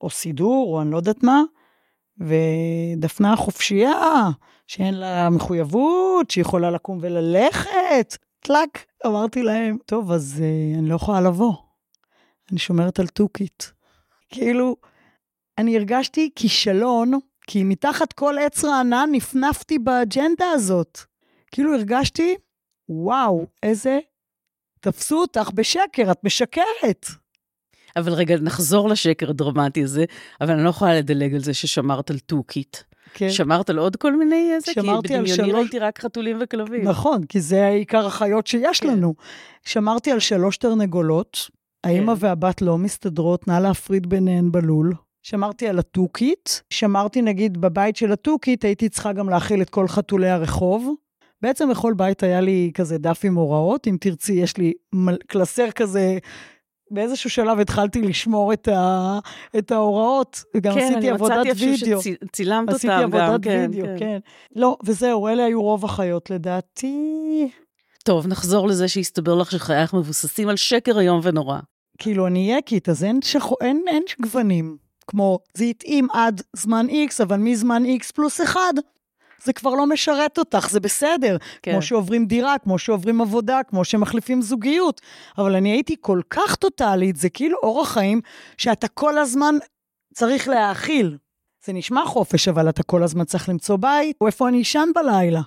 [0.00, 1.42] או סידור, או אני לא יודעת מה,
[2.18, 4.28] ודפנה חופשייה,
[4.66, 8.16] שאין לה מחויבות, שיכולה לקום וללכת.
[8.40, 11.54] טלאק, אמרתי להם, טוב, אז uh, אני לא יכולה לבוא.
[12.50, 13.72] אני שומרת על תוכית.
[14.28, 14.76] כאילו,
[15.58, 17.12] אני הרגשתי כישלון,
[17.46, 20.98] כי מתחת כל עץ רענן נפנפתי באג'נדה הזאת.
[21.50, 22.36] כאילו הרגשתי,
[22.88, 23.98] וואו, איזה...
[24.82, 27.06] תפסו אותך בשקר, את משקרת.
[27.96, 30.04] אבל רגע, נחזור לשקר הדרמטי הזה,
[30.40, 32.84] אבל אני לא יכולה לדלג על זה ששמרת על תוכית.
[33.14, 33.30] כן.
[33.30, 34.72] שמרת על עוד כל מיני איזה?
[34.72, 35.06] שלוש...
[35.06, 36.88] כי בדמיוני ראיתי רק חתולים וכלבים.
[36.88, 38.88] נכון, כי זה עיקר החיות שיש כן.
[38.88, 39.14] לנו.
[39.64, 41.50] שמרתי על שלוש תרנגולות,
[41.86, 42.04] כן.
[42.18, 44.92] והבת לא מסתדרות, נא להפריד ביניהן בלול.
[45.22, 50.28] שמרתי על התוכית, שמרתי נגיד בבית של התוכית, הייתי צריכה גם להאכיל את כל חתולי
[50.28, 50.94] הרחוב.
[51.42, 55.16] בעצם בכל בית היה לי כזה דף עם הוראות, אם תרצי, יש לי מל...
[55.26, 56.18] קלסר כזה
[56.90, 59.18] באיזשהו שלב התחלתי לשמור את, ה,
[59.58, 61.54] את ההוראות, וגם כן, עשיתי עבודת וידאו.
[61.54, 63.98] כן, אני מצאתי איפה שצילמת אותם גם, עשיתי עבודת כן, וידאו, כן.
[63.98, 64.18] כן.
[64.56, 67.48] לא, וזהו, אלה היו רוב החיות לדעתי.
[68.04, 71.58] טוב, נחזור לזה שהסתבר לך שחייך מבוססים על שקר איום ונורא.
[71.98, 74.76] כאילו, אני יקית, אז אין, שחו, אין, אין גוונים.
[75.06, 78.60] כמו, זה התאים עד זמן X, אבל מזמן X פלוס 1,
[79.44, 81.36] זה כבר לא משרת אותך, זה בסדר.
[81.62, 81.72] כן.
[81.72, 85.00] כמו שעוברים דירה, כמו שעוברים עבודה, כמו שמחליפים זוגיות.
[85.38, 88.20] אבל אני הייתי כל כך טוטאלית, זה כאילו אורח חיים
[88.56, 89.54] שאתה כל הזמן
[90.14, 91.16] צריך להאכיל.
[91.64, 95.40] זה נשמע חופש, אבל אתה כל הזמן צריך למצוא בית, או איפה אני אשן בלילה.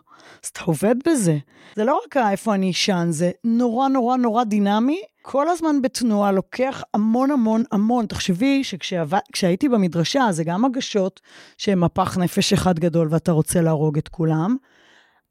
[0.44, 1.38] אז אתה עובד בזה.
[1.76, 6.84] זה לא רק איפה אני אשן, זה נורא נורא נורא דינמי, כל הזמן בתנועה, לוקח
[6.94, 8.06] המון המון המון.
[8.06, 11.22] תחשבי שכשהייתי במדרשה, זה גם הגשות
[11.58, 14.56] שהן מפח נפש אחד גדול ואתה רוצה להרוג את כולם,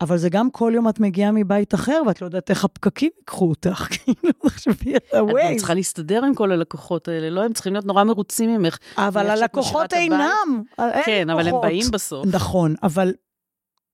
[0.00, 3.48] אבל זה גם כל יום את מגיעה מבית אחר ואת לא יודעת איך הפקקים ייקחו
[3.48, 5.52] אותך, כאילו, תחשבי את ה-Waze.
[5.52, 7.44] את צריכה להסתדר עם כל הלקוחות האלה, לא?
[7.44, 8.78] הם צריכים להיות נורא מרוצים ממך.
[8.96, 10.62] אבל הלקוחות אינם.
[11.04, 12.26] כן, אבל הם באים בסוף.
[12.32, 13.12] נכון, אבל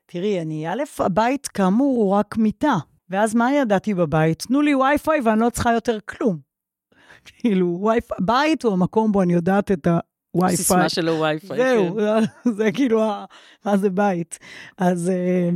[0.07, 2.77] תראי, אני, א', הבית כאמור הוא רק מיטה.
[3.11, 4.43] ואז מה ידעתי בבית?
[4.43, 6.39] תנו לי וי-פיי ואני לא צריכה יותר כלום.
[7.25, 10.57] כאילו, וי-פיי, בית הוא המקום בו אני יודעת את הווי-פיי.
[10.57, 12.51] סיסמה של הווי-פיי, זהו, כן.
[12.59, 13.03] זה כאילו,
[13.65, 14.39] מה זה בית.
[14.79, 15.49] אז אה,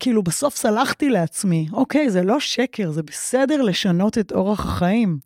[0.00, 5.18] כאילו, בסוף סלחתי לעצמי, אוקיי, זה לא שקר, זה בסדר לשנות את אורח החיים.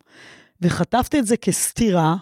[0.61, 2.15] וחטפתי את זה כסתירה,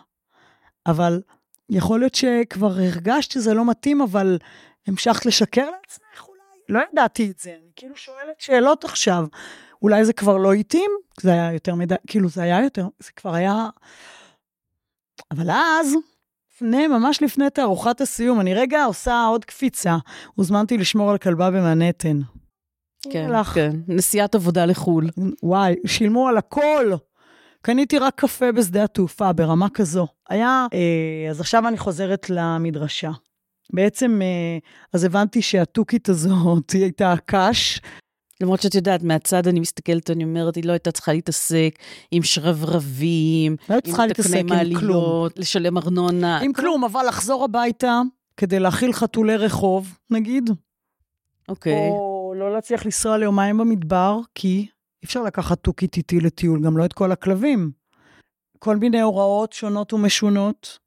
[0.86, 1.22] אבל
[1.70, 4.38] יכול להיות שכבר הרגשת שזה לא מתאים, אבל
[4.88, 6.40] המשכת לשקר לעצמך אולי?
[6.70, 9.26] לא ידעתי את זה, כאילו שואלת שאלות עכשיו.
[9.82, 10.92] אולי זה כבר לא התאים?
[11.22, 13.70] זה היה יותר מדי, כאילו זה היה יותר, זה כבר היה...
[15.32, 15.96] אבל אז,
[16.54, 19.98] לפני, ממש לפני תערוכת הסיום, אני רגע עושה עוד קפיצה.
[20.36, 22.20] הוזמנתי לשמור על כלבה במנהטן.
[23.12, 23.48] כן, לך.
[23.48, 25.10] כן, נסיעת עבודה לחו"ל.
[25.44, 26.92] וואי, שילמו על הכל.
[27.62, 30.08] קניתי רק קפה בשדה התעופה, ברמה כזו.
[30.30, 33.12] היה, אה, אז עכשיו אני חוזרת למדרשה.
[33.74, 34.58] בעצם, אה,
[34.94, 37.82] אז הבנתי שהתוכית הזאת היא הייתה הקש.
[38.42, 41.76] למרות שאת יודעת, מהצד אני מסתכלת, אני אומרת, היא לא הייתה צריכה להתעסק
[42.12, 46.40] עם שרברבים, לא עם תקני מעליות, לשלם ארנונה.
[46.40, 48.02] עם כלום, אבל לחזור הביתה
[48.38, 50.50] כדי להאכיל חתולי רחוב, נגיד.
[51.50, 51.74] אוקיי.
[51.74, 56.86] או לא להצליח לנסוע ליומיים במדבר, כי אי אפשר לקחת תוכית איתי לטיול, גם לא
[56.86, 57.72] את כל הכלבים.
[58.60, 60.80] כל מיני הוראות שונות ומשונות.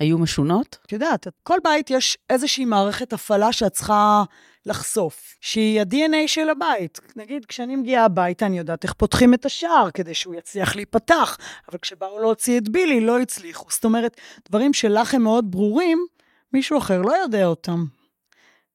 [0.00, 0.78] היו משונות?
[0.86, 4.24] את יודעת, כל בית יש איזושהי מערכת הפעלה שאת צריכה
[4.66, 7.00] לחשוף, שהיא ה-DNA של הבית.
[7.16, 11.78] נגיד, כשאני מגיעה הביתה, אני יודעת איך פותחים את השער כדי שהוא יצליח להיפתח, אבל
[11.78, 13.66] כשבאו להוציא את בילי, לא הצליחו.
[13.70, 16.06] זאת אומרת, דברים שלך הם מאוד ברורים,
[16.52, 17.84] מישהו אחר לא יודע אותם.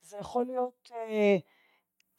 [0.02, 1.38] זה יכול להיות, אה,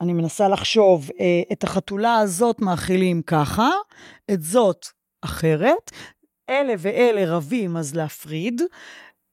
[0.01, 3.71] אני מנסה לחשוב, אה, את החתולה הזאת מאכילים ככה,
[4.31, 4.87] את זאת
[5.21, 5.91] אחרת,
[6.51, 8.63] אלה ואלה רבים, אז להפריד.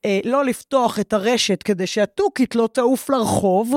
[0.06, 3.74] אה, לא לפתוח את הרשת כדי שהתוכית לא תעוף לרחוב,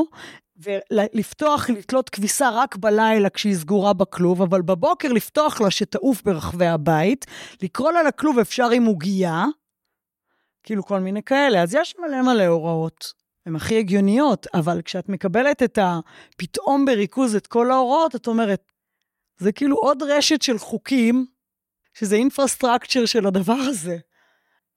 [0.57, 7.27] ולפתוח, לתלות כביסה רק בלילה כשהיא סגורה בכלוב, אבל בבוקר לפתוח לה שתעוף ברחבי הבית,
[7.63, 9.45] לקרוא לה לכלוב אפשר עם עוגייה,
[10.63, 11.63] כאילו כל מיני כאלה.
[11.63, 13.13] אז יש מלא מלא הוראות.
[13.47, 16.01] הן הכי הגיוניות, אבל כשאת מקבלת את ה...
[16.37, 18.73] פתאום בריכוז את כל ההוראות, את אומרת,
[19.37, 21.27] זה כאילו עוד רשת של חוקים
[21.95, 23.99] שזה אינפרסטרקצ'ר של הדבר הזה.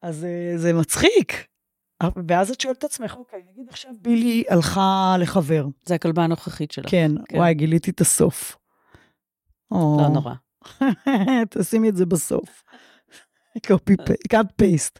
[0.01, 1.47] אז uh, זה מצחיק.
[2.27, 5.65] ואז את שואלת את עצמך, אוקיי, נגיד עכשיו בילי הלכה לחבר.
[5.85, 6.85] זה הכלבה הנוכחית שלך.
[6.89, 8.57] כן, כן, וואי, גיליתי את הסוף.
[9.71, 10.33] לא נורא.
[11.49, 12.63] תשימי את זה בסוף.
[14.33, 14.99] cut paste.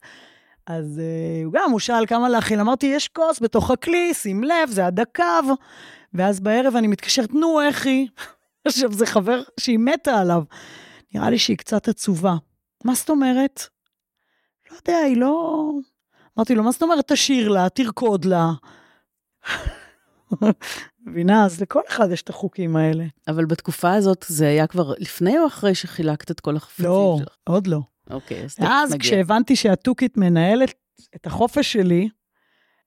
[0.65, 4.69] אז uh, הוא גם, הוא שאל כמה להכין, אמרתי, יש כוס בתוך הכלי, שים לב,
[4.69, 5.56] זה עד הקו.
[6.13, 8.08] ואז בערב אני מתקשרת, נו, איך היא?
[8.67, 10.43] עכשיו, זה חבר שהיא מתה עליו.
[11.13, 12.36] נראה לי שהיא קצת עצובה.
[12.84, 13.62] מה זאת אומרת?
[14.72, 15.72] לא יודע, היא לא...
[16.38, 18.52] אמרתי לו, מה זאת אומרת תשאיר לה, תרקוד לה?
[21.08, 21.46] מבינה?
[21.46, 23.06] אז לכל אחד יש את החוקים האלה.
[23.28, 27.38] אבל בתקופה הזאת זה היה כבר לפני או אחרי שחילקת את כל החפצים לא, שלך?
[27.50, 27.80] לא, עוד לא.
[28.10, 30.74] אוקיי, אז תכף אז כשהבנתי שהתוכית מנהלת
[31.15, 32.10] את החופש שלי,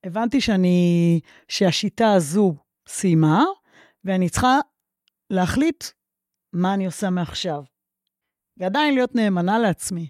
[0.03, 2.55] הבנתי שאני, שהשיטה הזו
[2.87, 3.43] סיימה,
[4.05, 4.59] ואני צריכה
[5.29, 5.83] להחליט
[6.53, 7.63] מה אני עושה מעכשיו.
[8.57, 10.09] ועדיין להיות נאמנה לעצמי.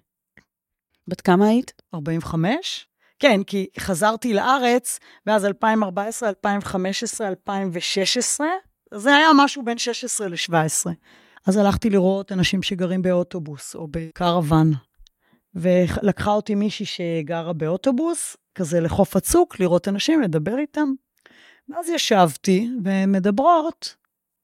[1.08, 1.72] בת כמה היית?
[1.94, 2.88] 45.
[3.20, 8.48] כן, כי חזרתי לארץ, ואז 2014, 2015, 2016,
[8.94, 10.92] זה היה משהו בין 16 ל-17.
[11.48, 14.72] אז הלכתי לראות אנשים שגרים באוטובוס או בקרוון,
[15.56, 20.90] ולקחה אותי מישהי שגרה באוטובוס, כזה לחוף הצוק, לראות אנשים, לדבר איתם.
[21.70, 23.96] ואז ישבתי, ומדברות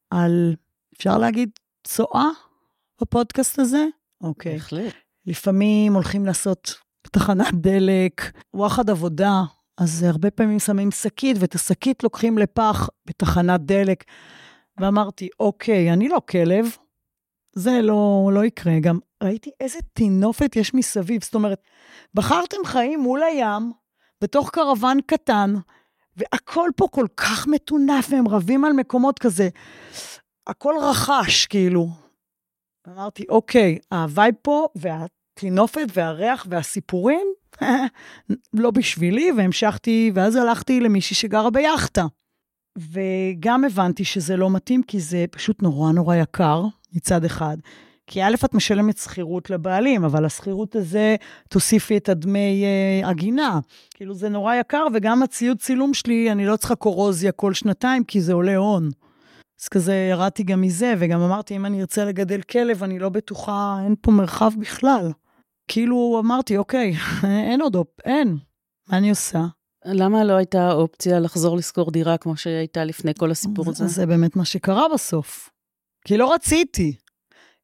[0.10, 0.56] על,
[0.98, 1.50] אפשר להגיד,
[1.84, 2.30] צואה
[3.02, 3.86] בפודקאסט הזה?
[4.22, 4.54] אוקיי.
[4.54, 4.94] בהחלט.
[5.26, 6.74] לפעמים הולכים לעשות
[7.12, 9.44] תחנת דלק, וואחד עבודה,
[9.78, 14.04] אז הרבה פעמים שמים שקית, ואת השקית לוקחים לפח בתחנת דלק.
[14.80, 16.66] ואמרתי, אוקיי, אני לא כלב,
[17.56, 18.80] זה לא, לא יקרה.
[18.82, 21.24] גם ראיתי איזה טינופת יש מסביב.
[21.24, 21.62] זאת אומרת,
[22.14, 23.72] בחרתם חיים מול הים,
[24.22, 25.54] בתוך קרוון קטן,
[26.18, 29.50] והכל פה כל כך מטונף, והם רבים על מקומות כזה.
[30.48, 32.07] הכל רכש, כאילו.
[32.88, 37.28] אמרתי, אוקיי, ה vibe פה, והטינופת והריח והסיפורים,
[38.54, 42.06] לא בשבילי, והמשכתי, ואז הלכתי למישהי שגרה ביאכטה.
[42.78, 47.58] וגם הבנתי שזה לא מתאים, כי זה פשוט נורא נורא יקר, מצד אחד.
[48.08, 51.16] כי א', את משלמת שכירות לבעלים, אבל השכירות הזה,
[51.50, 52.66] תוסיפי את הדמי
[53.04, 53.60] אה, העגינה.
[53.96, 58.22] כאילו, זה נורא יקר, וגם הציוד צילום שלי, אני לא צריכה קורוזיה כל שנתיים, כי
[58.22, 58.90] זה עולה הון.
[59.62, 63.80] אז כזה ירדתי גם מזה, וגם אמרתי, אם אני ארצה לגדל כלב, אני לא בטוחה,
[63.84, 65.12] אין פה מרחב בכלל.
[65.68, 66.94] כאילו, אמרתי, אוקיי,
[67.50, 67.88] אין עוד אופ...
[68.06, 68.38] אין.
[68.90, 69.46] מה אני עושה?
[69.86, 73.88] למה לא הייתה אופציה לחזור לשכור דירה כמו שהייתה לפני כל הסיפור הזה?
[73.88, 75.50] זה באמת מה שקרה בסוף.
[76.06, 76.96] כי לא רציתי.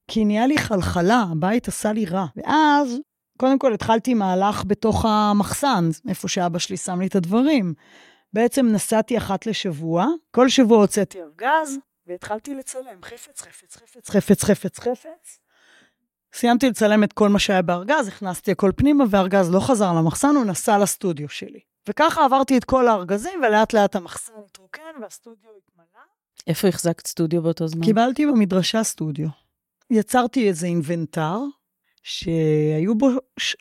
[0.08, 2.26] כי נהיה לי חלחלה, הבית עשה לי רע.
[2.36, 2.98] ואז,
[3.38, 7.74] קודם כל התחלתי מהלך בתוך המחסן, איפה שאבא שלי שם לי את הדברים.
[8.34, 14.80] בעצם נסעתי אחת לשבוע, כל שבוע הוצאתי ארגז, והתחלתי לצלם חפץ, חפץ, חפץ, חפץ, חפץ,
[14.80, 15.40] חפץ.
[16.34, 20.46] סיימתי לצלם את כל מה שהיה בארגז, הכנסתי הכל פנימה, והארגז לא חזר למחסן, הוא
[20.46, 21.60] נסע לסטודיו שלי.
[21.90, 26.04] וככה עברתי את כל הארגזים, ולאט לאט המחסן התרוקן והסטודיו התמלא.
[26.48, 27.86] איפה החזקת סטודיו באותו זמן?
[27.86, 29.28] קיבלתי במדרשה סטודיו.
[29.90, 31.40] יצרתי איזה אינבנטר,
[32.04, 33.10] שהיו בו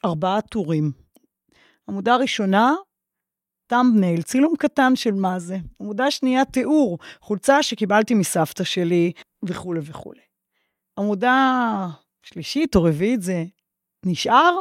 [0.05, 0.93] ארבעה טורים.
[1.89, 2.75] עמודה ראשונה,
[3.73, 5.59] טאמבנייל, צילום קטן של מה זה.
[5.81, 10.21] עמודה שנייה, תיאור, חולצה שקיבלתי מסבתא שלי, וכולי וכולי.
[10.99, 11.89] עמודה
[12.23, 13.45] שלישית או רביעית זה
[14.07, 14.59] נשאר,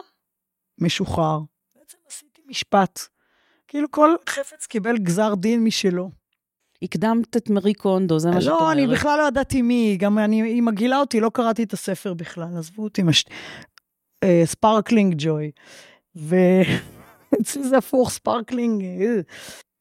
[0.82, 1.40] משוחרר.
[1.76, 3.00] בעצם עשיתי משפט.
[3.68, 6.12] כאילו כל חפץ קיבל גזר דין משלו.
[6.82, 8.62] הקדמת את מרי קונדו, זה מה שאת אומרת.
[8.62, 12.14] לא, אני בכלל לא ידעתי מי, גם אני, היא מגעילה אותי, לא קראתי את הספר
[12.14, 13.02] בכלל, עזבו אותי.
[14.46, 15.52] sparkling joy.
[17.32, 19.22] ואצלי זה הפוך, sparkling, אה.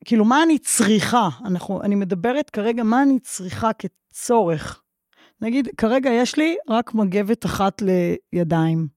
[0.05, 1.29] כאילו, מה אני צריכה?
[1.45, 4.83] אנחנו, אני מדברת כרגע, מה אני צריכה כצורך.
[5.41, 7.83] נגיד, כרגע יש לי רק מגבת אחת
[8.33, 8.89] לידיים.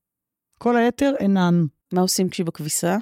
[0.59, 1.65] כל היתר אינן.
[1.93, 2.97] מה עושים כשהיא בכביסה?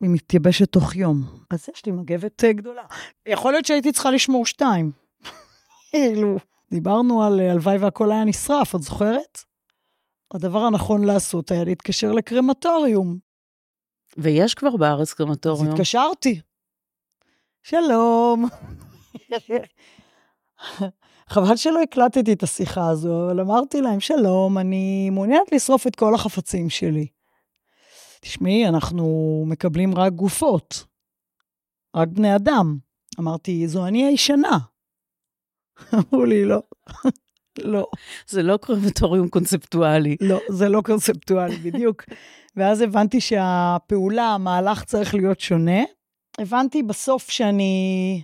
[0.00, 1.22] היא מתייבשת תוך יום.
[1.50, 2.82] אז יש לי מגבת אה, גדולה.
[3.26, 4.92] יכול להיות שהייתי צריכה לשמור שתיים.
[5.90, 6.36] כאילו,
[6.70, 9.38] דיברנו על אה, הלוואי והכל היה נשרף, את זוכרת?
[10.34, 13.18] הדבר הנכון לעשות היה להתקשר לקרמטוריום.
[14.16, 15.66] ויש כבר בארץ קרמטוריום.
[15.66, 16.40] אז התקשרתי.
[17.62, 18.48] שלום.
[21.28, 26.14] חבל שלא הקלטתי את השיחה הזו, אבל אמרתי להם, שלום, אני מעוניינת לשרוף את כל
[26.14, 27.06] החפצים שלי.
[28.20, 30.84] תשמעי, אנחנו מקבלים רק גופות,
[31.96, 32.78] רק בני אדם.
[33.20, 34.58] אמרתי, זו אני הישנה.
[35.94, 36.62] אמרו לי, לא,
[37.58, 37.86] לא.
[38.28, 40.16] זה לא קרמטוריום קונספטואלי.
[40.20, 42.04] לא, זה לא קונספטואלי, בדיוק.
[42.56, 45.82] ואז הבנתי שהפעולה, המהלך צריך להיות שונה.
[46.38, 48.22] הבנתי בסוף שאני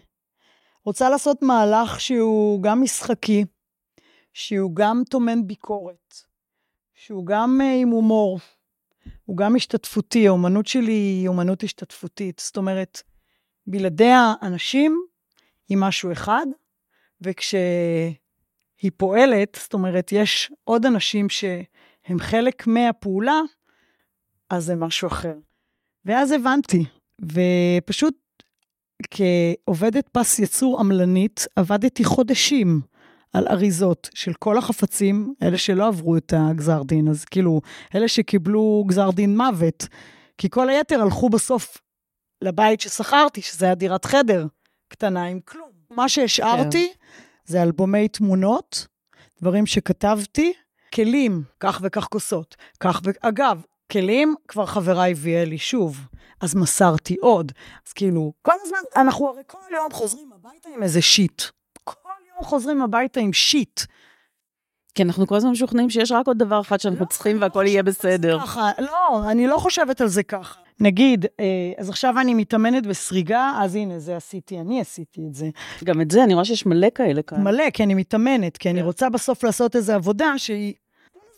[0.85, 3.45] רוצה לעשות מהלך שהוא גם משחקי,
[4.33, 6.15] שהוא גם טומן ביקורת,
[6.95, 8.39] שהוא גם אה, עם הומור,
[9.25, 12.43] הוא גם השתתפותי, האומנות שלי היא אומנות השתתפותית.
[12.45, 13.03] זאת אומרת,
[13.67, 15.01] בלעדי האנשים
[15.69, 16.47] היא משהו אחד,
[18.81, 23.41] וכשהיא פועלת, זאת אומרת, יש עוד אנשים שהם חלק מהפעולה,
[24.51, 25.35] אז זה משהו אחר.
[26.05, 26.85] ואז הבנתי,
[27.23, 28.15] ופשוט
[29.11, 32.81] כעובדת פס יצור עמלנית, עבדתי חודשים
[33.33, 37.61] על אריזות של כל החפצים, אלה שלא עברו את הגזר דין, אז כאילו,
[37.95, 39.87] אלה שקיבלו גזר דין מוות,
[40.39, 41.79] כי כל היתר הלכו בסוף
[42.43, 44.47] לבית ששכרתי, שזה היה דירת חדר
[44.89, 45.71] קטנה עם כלום.
[45.91, 47.21] מה שהשארתי כן.
[47.51, 48.87] זה אלבומי תמונות,
[49.41, 50.53] דברים שכתבתי,
[50.95, 53.11] כלים, כך וכך כוסות, כך ו...
[53.21, 55.99] אגב, כלים כבר חברה הביאה לי שוב,
[56.41, 57.53] אז מסרתי עוד.
[57.87, 61.43] אז כאילו, כל הזמן, אנחנו הרי כל יום חוזרים הביתה עם איזה שיט.
[61.85, 61.95] כל
[62.29, 63.81] יום חוזרים הביתה עם שיט.
[64.95, 67.65] כי אנחנו כל הזמן משוכנעים שיש רק עוד דבר אחד שאנחנו לא, צריכים לא והכל
[67.67, 68.41] יהיה בסדר.
[68.41, 70.61] ככה, לא, אני לא חושבת על זה ככה.
[70.81, 75.51] נגיד, אה, אז עכשיו אני מתאמנת בסריגה, אז הנה, זה עשיתי, אני עשיתי את זה.
[75.85, 77.43] גם את זה, אני רואה שיש מלא כאלה כאן.
[77.43, 78.85] מלא, כי אני מתאמנת, כי אני כן.
[78.85, 80.75] רוצה בסוף לעשות איזו עבודה שהיא...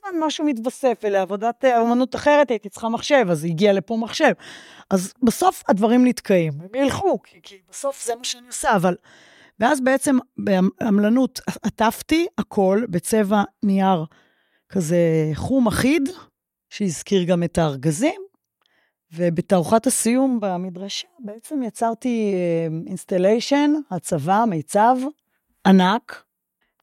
[0.05, 4.33] הזמן משהו מתווסף, ולעבודת אה, אמנות אחרת הייתי צריכה מחשב, אז הגיע לפה מחשב.
[4.91, 8.95] אז בסוף הדברים נתקעים, הם ילכו, כי, כי בסוף זה מה שאני עושה, אבל...
[9.61, 14.05] ואז בעצם בעמלנות עטפתי הכל בצבע נייר
[14.69, 16.09] כזה חום אחיד,
[16.71, 18.21] שהזכיר גם את הארגזים,
[19.15, 22.35] ובתערוכת הסיום במדרשה בעצם יצרתי
[22.87, 24.97] installation, אה, הצבה, מיצב,
[25.67, 26.25] ענק,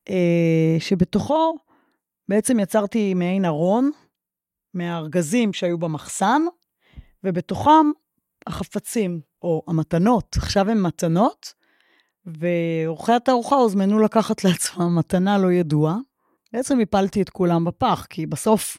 [0.09, 1.55] אה, שבתוכו
[2.27, 3.91] בעצם יצרתי מעין ארון
[4.73, 6.41] מהארגזים שהיו במחסן,
[7.23, 7.91] ובתוכם
[8.47, 11.53] החפצים, או המתנות, עכשיו הם מתנות,
[12.25, 15.97] ועורכי התערוכה הוזמנו לקחת לעצמם מתנה לא ידועה.
[16.53, 18.77] בעצם הפלתי את כולם בפח, כי בסוף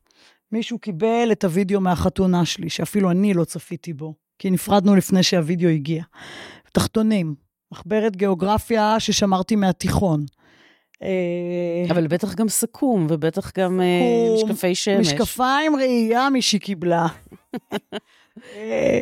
[0.52, 5.68] מישהו קיבל את הוידאו מהחתונה שלי, שאפילו אני לא צפיתי בו, כי נפרדנו לפני שהוידאו
[5.68, 6.02] הגיע.
[6.72, 7.34] תחתונים,
[7.72, 10.24] מחברת גיאוגרפיה ששמרתי מהתיכון.
[11.02, 15.12] אה, אבל בטח גם סכו"ם, ובטח גם אה, סכום, משקפי שמש.
[15.12, 17.06] משקפיים ראייה מישהי קיבלה.
[18.56, 19.00] אה,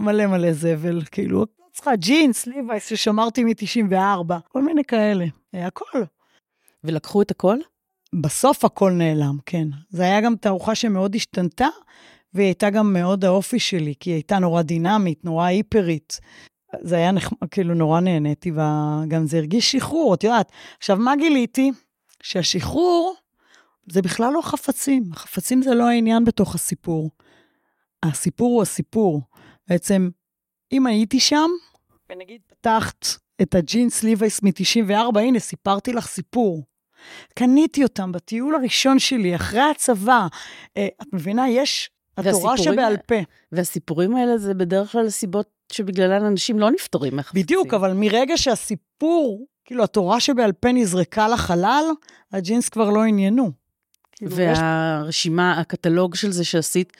[0.00, 5.24] מלא מלא זבל, כאילו, צריכה ג'ינס, ליווייס, ששמרתי מ-94, כל מיני כאלה,
[5.54, 6.02] הכל.
[6.84, 7.56] ולקחו את הכל?
[8.14, 9.68] בסוף הכל נעלם, כן.
[9.88, 11.68] זה היה גם תערוכה שמאוד השתנתה,
[12.34, 16.20] והיא הייתה גם מאוד האופי שלי, כי היא הייתה נורא דינמית, נורא היפרית.
[16.80, 20.52] זה היה נחמד, כאילו נורא נהניתי, וגם זה הרגיש שחרור, את יודעת.
[20.78, 21.72] עכשיו, מה גיליתי?
[22.22, 23.14] שהשחרור
[23.90, 25.10] זה בכלל לא חפצים.
[25.12, 27.10] החפצים זה לא העניין בתוך הסיפור.
[28.02, 29.20] הסיפור הוא הסיפור.
[29.68, 30.10] בעצם,
[30.72, 31.50] אם הייתי שם,
[32.10, 33.06] ונגיד פתחת
[33.42, 36.62] את הג'ינס ליווייס מ-94, הנה, סיפרתי לך סיפור.
[37.34, 40.26] קניתי אותם בטיול הראשון שלי, אחרי הצבא.
[40.76, 43.14] אה, את מבינה, יש התורה שבעל פה.
[43.52, 47.42] והסיפורים האלה זה בדרך כלל סיבות שבגללן אנשים לא נפטרים מחפצים.
[47.42, 51.84] בדיוק, אבל מרגע שהסיפור, כאילו, התורה שבעל פה נזרקה לחלל,
[52.32, 53.50] הג'ינס כבר לא עניינו.
[54.12, 55.60] כאילו, והרשימה.
[55.60, 56.92] הקטלוג של זה שעשית,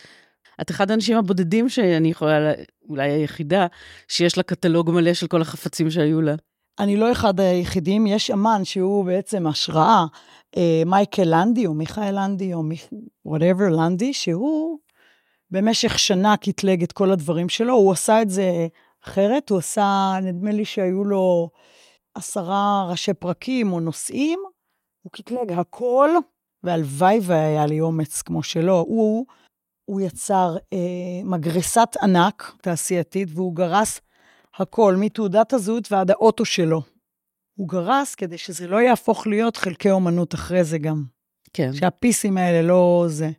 [0.61, 2.53] את אחד האנשים הבודדים שאני יכולה,
[2.89, 3.67] אולי היחידה,
[4.09, 6.35] שיש לה קטלוג מלא של כל החפצים שהיו לה.
[6.81, 10.05] אני לא אחד היחידים, יש אמן שהוא בעצם השראה,
[10.57, 12.63] אה, מייקל לנדי, או מיכאל לנדי, או
[13.25, 14.79] whatever לנדי, שהוא
[15.51, 18.67] במשך שנה קטלג את כל הדברים שלו, הוא עשה את זה
[19.05, 21.51] אחרת, הוא עשה, נדמה לי שהיו לו
[22.15, 24.39] עשרה ראשי פרקים או נושאים,
[25.03, 26.11] הוא קטלג הכל,
[26.63, 28.79] והלוואי והיה לי אומץ כמו שלו.
[28.79, 29.27] הוא,
[29.85, 30.79] הוא יצר אה,
[31.25, 34.01] מגרסת ענק תעשייתית, והוא גרס
[34.61, 36.83] הכל, מתעודת הזהות ועד האוטו שלו.
[37.55, 41.05] הוא גרס כדי שזה לא יהפוך להיות חלקי אומנות אחרי זה גם.
[41.53, 41.73] כן.
[41.73, 43.31] שה piece ים האלה לא זה.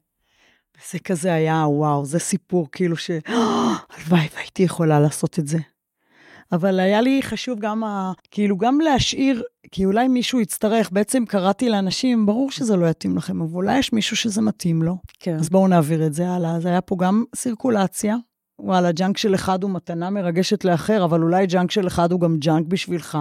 [0.78, 3.12] וזה כזה היה, וואו, זה סיפור כאילו ש...
[3.94, 5.58] הלוואי והייתי יכולה לעשות את זה.
[6.52, 8.12] אבל היה לי חשוב גם, ה...
[8.32, 13.42] כאילו, גם להשאיר, כי אולי מישהו יצטרך, בעצם קראתי לאנשים, ברור שזה לא יתאים לכם,
[13.42, 14.98] אבל אולי יש מישהו שזה מתאים לו.
[15.20, 15.36] כן.
[15.36, 16.56] אז בואו נעביר את זה הלאה.
[16.56, 18.16] אז היה פה גם סירקולציה,
[18.64, 22.38] וואלה, junk של אחד הוא מתנה מרגשת לאחר, אבל אולי junk של אחד הוא גם
[22.38, 23.18] ג'אנק בשבילך,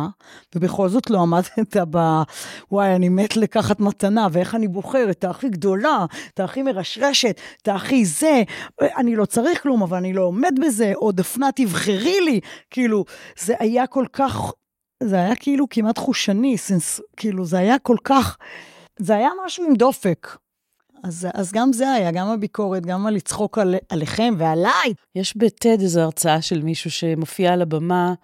[0.55, 1.99] ובכל זאת לא עמדת ב...
[2.71, 7.69] וואי, אני מת לקחת מתנה, ואיך אני בוחר את הכי גדולה, את הכי מרשרשת, את
[7.69, 8.43] הכי זה,
[8.81, 13.05] אני לא צריך כלום, אבל אני לא עומד בזה, או דפנה תבחרי לי, כאילו,
[13.39, 14.53] זה היה כל כך,
[15.03, 18.37] זה היה כאילו כמעט חושני, סנס, כאילו, זה היה כל כך,
[18.99, 20.37] זה היה משהו עם דופק.
[21.05, 24.95] אז, אז גם זה היה, גם הביקורת, גם הלצחוק על, עליכם ועליי.
[25.15, 28.15] יש בטד איזו הרצאה של מישהו שמופיע על הבמה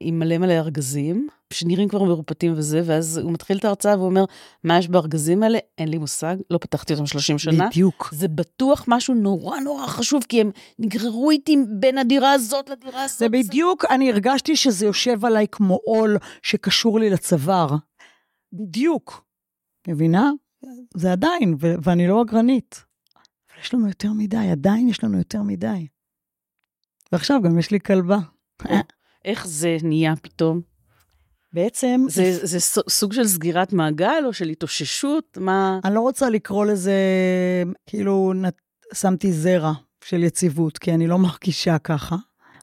[0.00, 4.24] עם מלא מלא ארגזים, שנראים כבר מרופטים וזה, ואז הוא מתחיל את ההרצאה והוא אומר,
[4.64, 5.58] מה יש בארגזים האלה?
[5.78, 7.68] אין לי מושג, לא פתחתי אותם 30 שנה.
[7.68, 8.08] בדיוק.
[8.12, 13.18] זה בטוח משהו נורא נורא חשוב, כי הם נגררו איתי בין הדירה הזאת לדירה הזאת.
[13.18, 17.68] זה בדיוק, אני הרגשתי שזה יושב עליי כמו עול שקשור לי לצוואר.
[18.52, 19.24] בדיוק.
[19.88, 20.30] מבינה?
[20.94, 22.84] זה עדיין, ו- ואני לא אגרנית.
[23.16, 25.86] אבל יש לנו יותר מדי, עדיין יש לנו יותר מדי.
[27.12, 28.18] ועכשיו גם יש לי כלבה.
[29.24, 30.60] איך זה נהיה פתאום?
[31.52, 35.38] בעצם, זה, זה סוג של סגירת מעגל או של התאוששות?
[35.40, 35.80] מה...
[35.84, 36.94] אני לא רוצה לקרוא לזה,
[37.86, 38.60] כאילו, נת-
[38.94, 39.72] שמתי זרע
[40.04, 42.16] של יציבות, כי אני לא מרגישה ככה.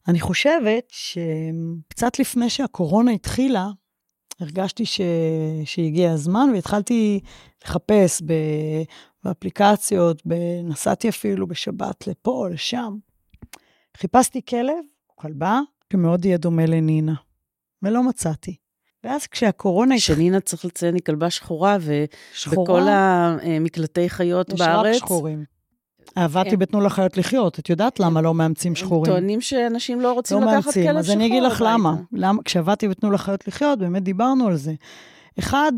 [0.08, 3.68] אני חושבת שקצת לפני שהקורונה התחילה,
[4.40, 5.02] הרגשתי ש...
[5.66, 7.20] שהגיע הזמן, והתחלתי
[7.66, 8.34] לחפש ב...
[9.24, 10.34] באפליקציות, ב...
[10.64, 12.98] נסעתי אפילו בשבת לפה, לשם.
[13.98, 15.60] חיפשתי כלב, או כלבה,
[15.94, 17.16] שמאוד יהיה דומה לנינה,
[17.84, 18.56] ולא מצאתי.
[19.04, 25.57] ואז כשהקורונה שנינה, צריך לציין, היא כלבה שחורה, ובכל המקלטי חיות יש בארץ, רק שחורים.
[26.16, 26.60] עבדתי כן.
[26.60, 29.12] בתנו לחיות לחיות, את יודעת למה לא מאמצים שחורים?
[29.12, 31.64] טוענים שאנשים לא רוצים לא לקחת מאמצים, כלב אז שחור אני אגיד לך.
[31.68, 31.96] למה.
[32.12, 32.44] למה.
[32.44, 34.74] כשעבדתי בתנו לחיות לחיות, באמת דיברנו על זה.
[35.40, 35.72] אחד,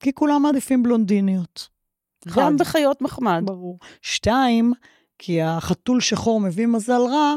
[0.00, 1.68] כי כולם מעדיפים בלונדיניות.
[2.36, 2.56] גם.
[2.56, 3.42] בחיות מחמד.
[3.44, 3.78] ברור.
[4.02, 4.72] שתיים,
[5.18, 7.34] כי החתול שחור מביא מזל רע,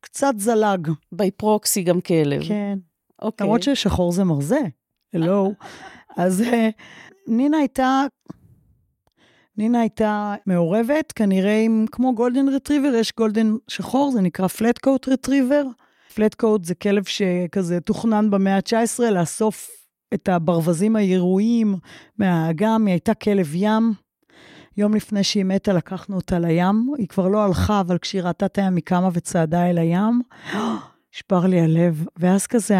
[0.00, 0.90] קצת זלג.
[1.12, 2.42] by proxy גם כלב.
[2.48, 2.78] כן.
[3.22, 3.44] אוקיי.
[3.44, 4.60] למרות ששחור זה מרזה.
[5.14, 5.52] הלו.
[6.16, 6.68] אז אה,
[7.26, 8.04] נינה הייתה...
[9.58, 15.08] נינה הייתה מעורבת, כנראה עם, כמו גולדן רטריבר, יש גולדן שחור, זה נקרא flat coat
[15.08, 15.62] retriever.
[16.14, 19.70] flat coat זה כלב שכזה תוכנן במאה ה-19 לאסוף
[20.14, 21.76] את הברווזים הירויים
[22.18, 23.92] מהאגם, היא הייתה כלב ים.
[24.76, 28.58] יום לפני שהיא מתה לקחנו אותה לים, היא כבר לא הלכה, אבל כשהיא ראתה את
[28.58, 30.22] הים היא קמה וצעדה אל הים.
[31.14, 32.76] נשבר לי הלב, ואז כזה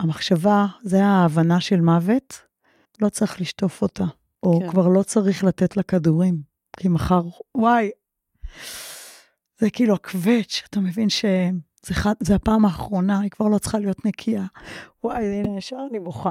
[0.00, 2.42] המחשבה, זה ההבנה של מוות,
[3.00, 4.04] לא צריך לשטוף אותה,
[4.42, 4.66] או כן.
[4.66, 4.70] כן.
[4.72, 6.42] כבר לא צריך לתת לה כדורים,
[6.76, 7.22] כי מחר,
[7.54, 7.90] וואי,
[9.58, 14.44] זה כאילו הקווץ', אתה מבין שזה זה הפעם האחרונה, היא כבר לא צריכה להיות נקייה.
[15.04, 16.30] וואי, הנה, ישר אני בוכה.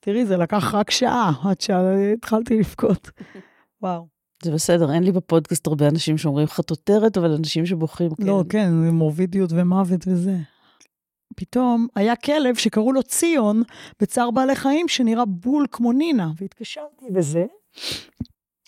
[0.00, 3.10] תראי, זה לקח רק שעה עד שהתחלתי לבכות.
[3.82, 4.06] וואו.
[4.42, 8.10] זה בסדר, אין לי בפודקאסט הרבה אנשים שאומרים חטוטרת, אבל אנשים שבוכים.
[8.18, 10.36] לא, כן, זה מורבידיות ומוות וזה.
[11.36, 13.62] פתאום היה כלב שקראו לו ציון
[14.00, 17.44] בצער בעלי חיים, שנראה בול כמו נינה, והתקשרתי בזה,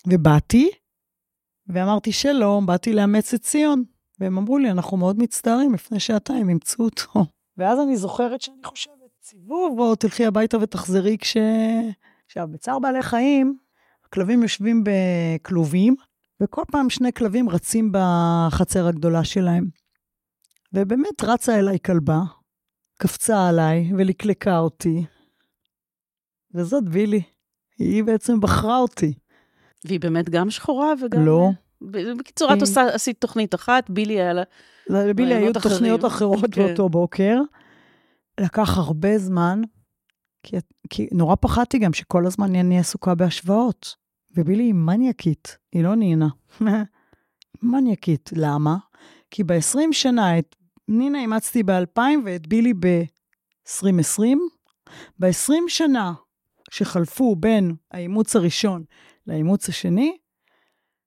[0.07, 0.69] ובאתי,
[1.67, 3.83] ואמרתי שלום, באתי לאמץ את ציון.
[4.19, 7.25] והם אמרו לי, אנחנו מאוד מצטערים, לפני שעתיים אימצו אותו.
[7.57, 8.93] ואז אני זוכרת שאני חושבת,
[9.23, 11.37] סיבוב, או תלכי הביתה ותחזרי כש...
[12.25, 13.57] עכשיו, בצער בעלי חיים,
[14.05, 15.95] הכלבים יושבים בכלובים,
[16.41, 19.65] וכל פעם שני כלבים רצים בחצר הגדולה שלהם.
[20.73, 22.19] ובאמת רצה אליי כלבה,
[23.01, 25.05] קפצה עליי ולקלקה אותי.
[26.53, 27.21] וזאת בילי.
[27.77, 29.13] היא בעצם בחרה אותי.
[29.85, 31.25] והיא באמת גם שחורה וגם...
[31.25, 31.49] לא.
[32.17, 34.43] בקיצור, את עושה, עשית תוכנית אחת, בילי היה לה...
[34.89, 36.31] לבילי היו רעיונות תוכניות אחרים.
[36.33, 36.67] אחרות כן.
[36.67, 37.41] באותו בוקר.
[38.39, 39.61] לקח הרבה זמן,
[40.43, 40.57] כי,
[40.89, 43.95] כי נורא פחדתי גם שכל הזמן אני עסוקה בהשוואות.
[44.37, 46.27] ובילי היא מניאקית, היא לא נינה.
[47.63, 48.29] מניאקית.
[48.35, 48.77] למה?
[49.31, 50.55] כי ב-20 שנה, את
[50.89, 54.21] נינה אימצתי ב-2000 ואת בילי ב-2020.
[55.19, 56.13] ב-20 שנה
[56.71, 58.83] שחלפו בין האימוץ הראשון
[59.27, 60.17] לאימוץ השני,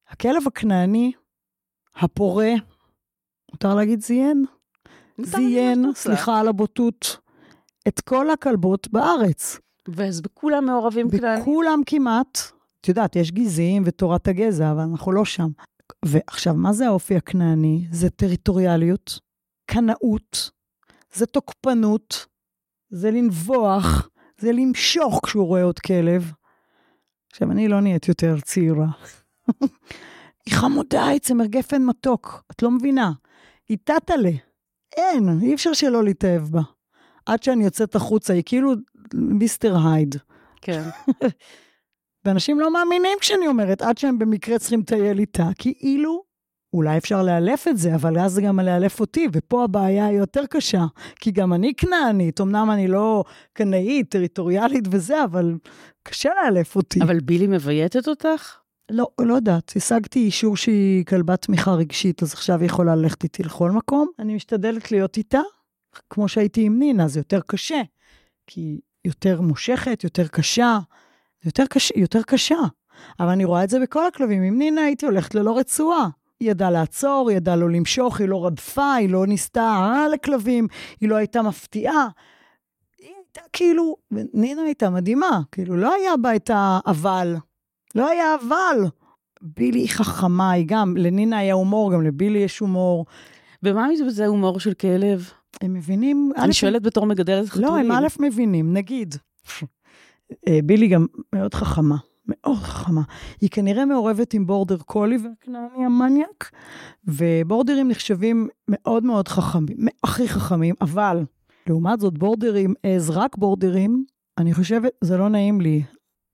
[0.08, 1.12] הכלב הכנעני,
[1.96, 2.52] הפורה,
[3.52, 4.44] מותר להגיד זיין?
[5.20, 6.00] זיין, רוצה.
[6.00, 7.16] סליחה על הבוטות,
[7.88, 9.58] את כל הכלבות בארץ.
[9.88, 11.42] ואז בכולם מעורבים כנענים.
[11.42, 12.38] בכולם כמעט.
[12.80, 15.48] את יודעת, יש גזעים ותורת הגזע, אבל אנחנו לא שם.
[16.04, 17.86] ועכשיו, מה זה האופי הכנעני?
[17.90, 19.18] זה טריטוריאליות,
[19.72, 20.50] קנאות,
[21.12, 22.26] זה תוקפנות,
[22.90, 24.08] זה לנבוח,
[24.38, 26.32] זה למשוך כשהוא רואה עוד כלב.
[27.32, 28.86] עכשיו, אני לא נהיית יותר צעירה.
[30.46, 33.12] היא חמודה, היא צמר גפן מתוק, את לא מבינה.
[33.68, 34.30] היא טאטלה.
[34.96, 36.62] אין, אי אפשר שלא להתאהב בה.
[37.26, 38.72] עד שאני יוצאת החוצה, היא כאילו
[39.14, 40.16] מיסטר הייד.
[40.60, 40.82] כן.
[42.24, 46.22] ואנשים לא מאמינים כשאני אומרת, עד שהם במקרה צריכים לטייל איתה, כאילו,
[46.72, 50.46] אולי אפשר לאלף את זה, אבל אז זה גם לאלף אותי, ופה הבעיה היא יותר
[50.46, 50.84] קשה,
[51.20, 55.54] כי גם אני כנענית, אמנם אני לא קנאית, טריטוריאלית וזה, אבל
[56.02, 57.02] קשה לאלף אותי.
[57.02, 58.56] אבל בילי מבייתת אותך?
[58.90, 63.42] לא, לא יודעת, השגתי אישור שהיא כלבת תמיכה רגשית, אז עכשיו היא יכולה ללכת איתי
[63.42, 64.08] לכל מקום.
[64.18, 65.40] אני משתדלת להיות איתה,
[66.10, 67.82] כמו שהייתי עם נינה, זה יותר קשה.
[68.46, 70.78] כי היא יותר מושכת, יותר קשה,
[71.44, 72.58] יותר, קש, יותר קשה.
[73.20, 74.42] אבל אני רואה את זה בכל הכלבים.
[74.42, 76.08] עם נינה הייתי הולכת ללא רצועה.
[76.43, 80.66] היא ידעה לעצור, היא ידעה לא למשוך, היא לא רדפה, היא לא ניסתה הרעה לכלבים,
[81.01, 82.09] היא לא הייתה מפתיעה.
[82.99, 87.36] היא הייתה כאילו, נינה הייתה מדהימה, כאילו, לא היה בה את האבל.
[87.95, 88.84] לא היה אבל.
[89.43, 93.07] בילי היא חכמה, היא גם, לנינה היה הומור, גם לבילי יש הומור.
[93.62, 95.30] ומה זה הומור של כלב?
[95.61, 96.32] הם מבינים...
[96.36, 97.68] אני שואלת בתור מגדלת חתולים.
[97.68, 99.14] לא, הם א' מבינים, נגיד.
[100.49, 101.97] אה, בילי גם מאוד חכמה,
[102.34, 103.02] מאוד חכמה.
[103.40, 106.50] היא כנראה מעורבת עם בורדר קולי והכנעני המניאק,
[107.04, 111.24] ובורדרים נחשבים מאוד מאוד חכמים, הכי חכמים, אבל
[111.66, 114.04] לעומת זאת בורדרים, אז רק בורדרים,
[114.38, 115.82] אני חושבת, זה לא נעים לי.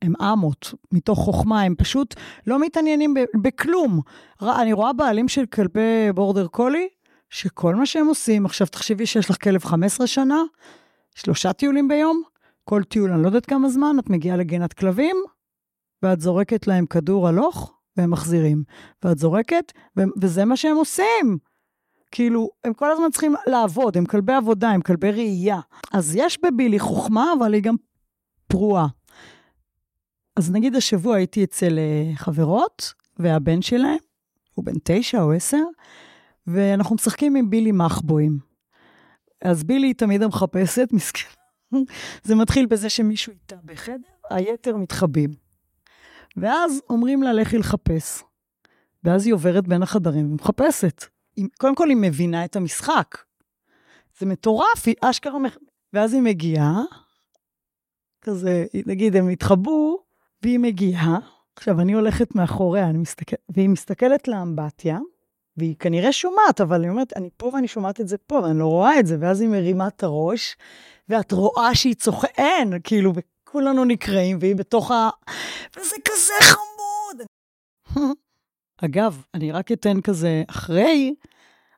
[0.02, 2.14] הם אמות, מתוך חוכמה, הם פשוט
[2.46, 4.00] לא מתעניינים בכלום.
[4.42, 6.88] אני רואה בעלים של כלבי בורדר קולי,
[7.30, 10.42] שכל מה שהם עושים, עכשיו תחשבי שיש לך כלב 15 שנה,
[11.14, 12.22] שלושה טיולים ביום,
[12.64, 15.16] כל טיול, אני לא יודעת כמה זמן, את מגיעה לגינת כלבים,
[16.02, 18.64] ואת זורקת להם כדור הלוך, והם מחזירים.
[19.04, 21.38] ואת זורקת, ו- וזה מה שהם עושים.
[22.10, 25.60] כאילו, הם כל הזמן צריכים לעבוד, הם כלבי עבודה, הם כלבי ראייה.
[25.92, 27.74] אז יש בבילי חוכמה, אבל היא גם
[28.46, 28.86] פרועה.
[30.36, 33.98] אז נגיד השבוע הייתי אצל אה, חברות, והבן שלהם,
[34.54, 35.62] הוא בן תשע או עשר,
[36.46, 38.38] ואנחנו משחקים עם בילי מחבואים.
[39.42, 41.28] אז בילי תמיד המחפשת, מסכן.
[42.22, 45.47] זה מתחיל בזה שמישהו איתה בחדר, היתר מתחבאים.
[46.40, 48.22] ואז אומרים לה, לכי לחפש.
[49.04, 51.04] ואז היא עוברת בין החדרים ומחפשת.
[51.58, 53.18] קודם כל, היא מבינה את המשחק.
[54.18, 55.38] זה מטורף, היא אשכרה...
[55.92, 56.82] ואז היא מגיעה,
[58.20, 60.02] כזה, נגיד, הם התחבאו,
[60.42, 61.18] והיא מגיעה.
[61.56, 64.98] עכשיו, אני הולכת מאחוריה, אני מסתכלת, והיא מסתכלת לאמבטיה,
[65.56, 68.66] והיא כנראה שומעת, אבל היא אומרת, אני פה ואני שומעת את זה פה, ואני לא
[68.66, 70.56] רואה את זה, ואז היא מרימה את הראש,
[71.08, 73.12] ואת רואה שהיא צוחקת, אין, כאילו,
[73.48, 75.10] וכולנו נקראים, והיא בתוך ה...
[75.76, 77.26] וזה כזה חמוד.
[78.84, 81.14] אגב, אני רק אתן כזה, אחרי,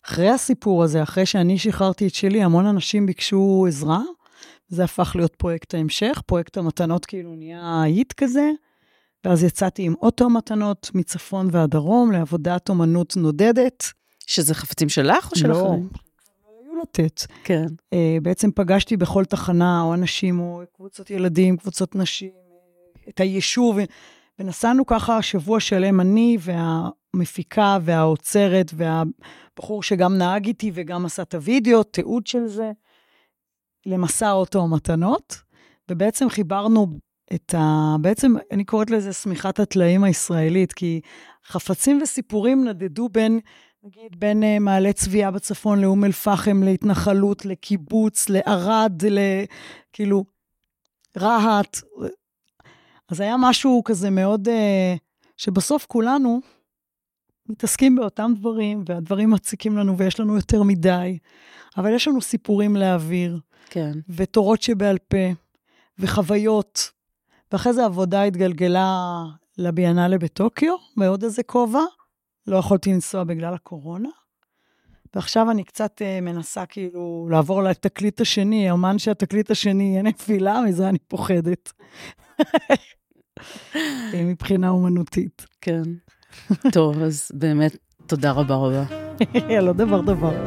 [0.07, 4.01] אחרי הסיפור הזה, אחרי שאני שחררתי את שלי, המון אנשים ביקשו עזרה.
[4.69, 8.51] זה הפך להיות פרויקט ההמשך, פרויקט המתנות כאילו נהיה היט כזה.
[9.25, 13.85] ואז יצאתי עם אוטו מתנות מצפון ועד דרום לעבודת אומנות נודדת.
[14.27, 15.89] שזה חפצים שלך או של לא, אחרים?
[16.83, 17.21] לתת.
[17.45, 17.67] כן.
[17.67, 22.31] Uh, בעצם פגשתי בכל תחנה, או אנשים, או קבוצות ילדים, קבוצות נשים,
[23.09, 23.79] את היישוב,
[24.39, 31.83] ונסענו ככה שבוע שלם, אני והמפיקה והאוצרת והבחור שגם נהג איתי וגם עשה את הוידאו,
[31.83, 32.73] תיעוד של זה,
[33.87, 35.43] למסע אוטו המתנות,
[35.91, 36.87] ובעצם חיברנו
[37.35, 37.97] את ה...
[38.01, 41.01] בעצם אני קוראת לזה שמיכת הטלאים הישראלית, כי
[41.47, 43.41] חפצים וסיפורים נדדו בין,
[43.85, 50.25] נגיד, בין uh, מעלה צביעה בצפון לאום אל-פחם, להתנחלות, לקיבוץ, לערד, לכאילו,
[51.19, 51.77] רהט.
[53.09, 54.99] אז היה משהו כזה מאוד, uh,
[55.37, 56.41] שבסוף כולנו
[57.49, 61.19] מתעסקים באותם דברים, והדברים מציקים לנו ויש לנו יותר מדי,
[61.77, 63.41] אבל יש לנו סיפורים להעביר.
[63.71, 63.93] כן.
[64.09, 65.33] ותורות שבעל פה,
[65.99, 66.91] וחוויות.
[67.53, 69.23] ואחרי זה העבודה התגלגלה
[69.59, 71.81] לביאנלה בטוקיו, בעוד איזה כובע.
[72.47, 74.09] לא יכולתי לנסוע בגלל הקורונה.
[75.15, 80.89] ועכשיו אני קצת uh, מנסה כאילו לעבור לתקליט השני, אומן שהתקליט השני יהיה נפילה, מזה
[80.89, 81.73] אני פוחדת.
[84.15, 85.47] מבחינה אומנותית.
[85.61, 85.83] כן.
[86.73, 87.77] טוב, אז באמת,
[88.07, 88.85] תודה רבה רבה.
[89.67, 90.47] לא דבר דבר.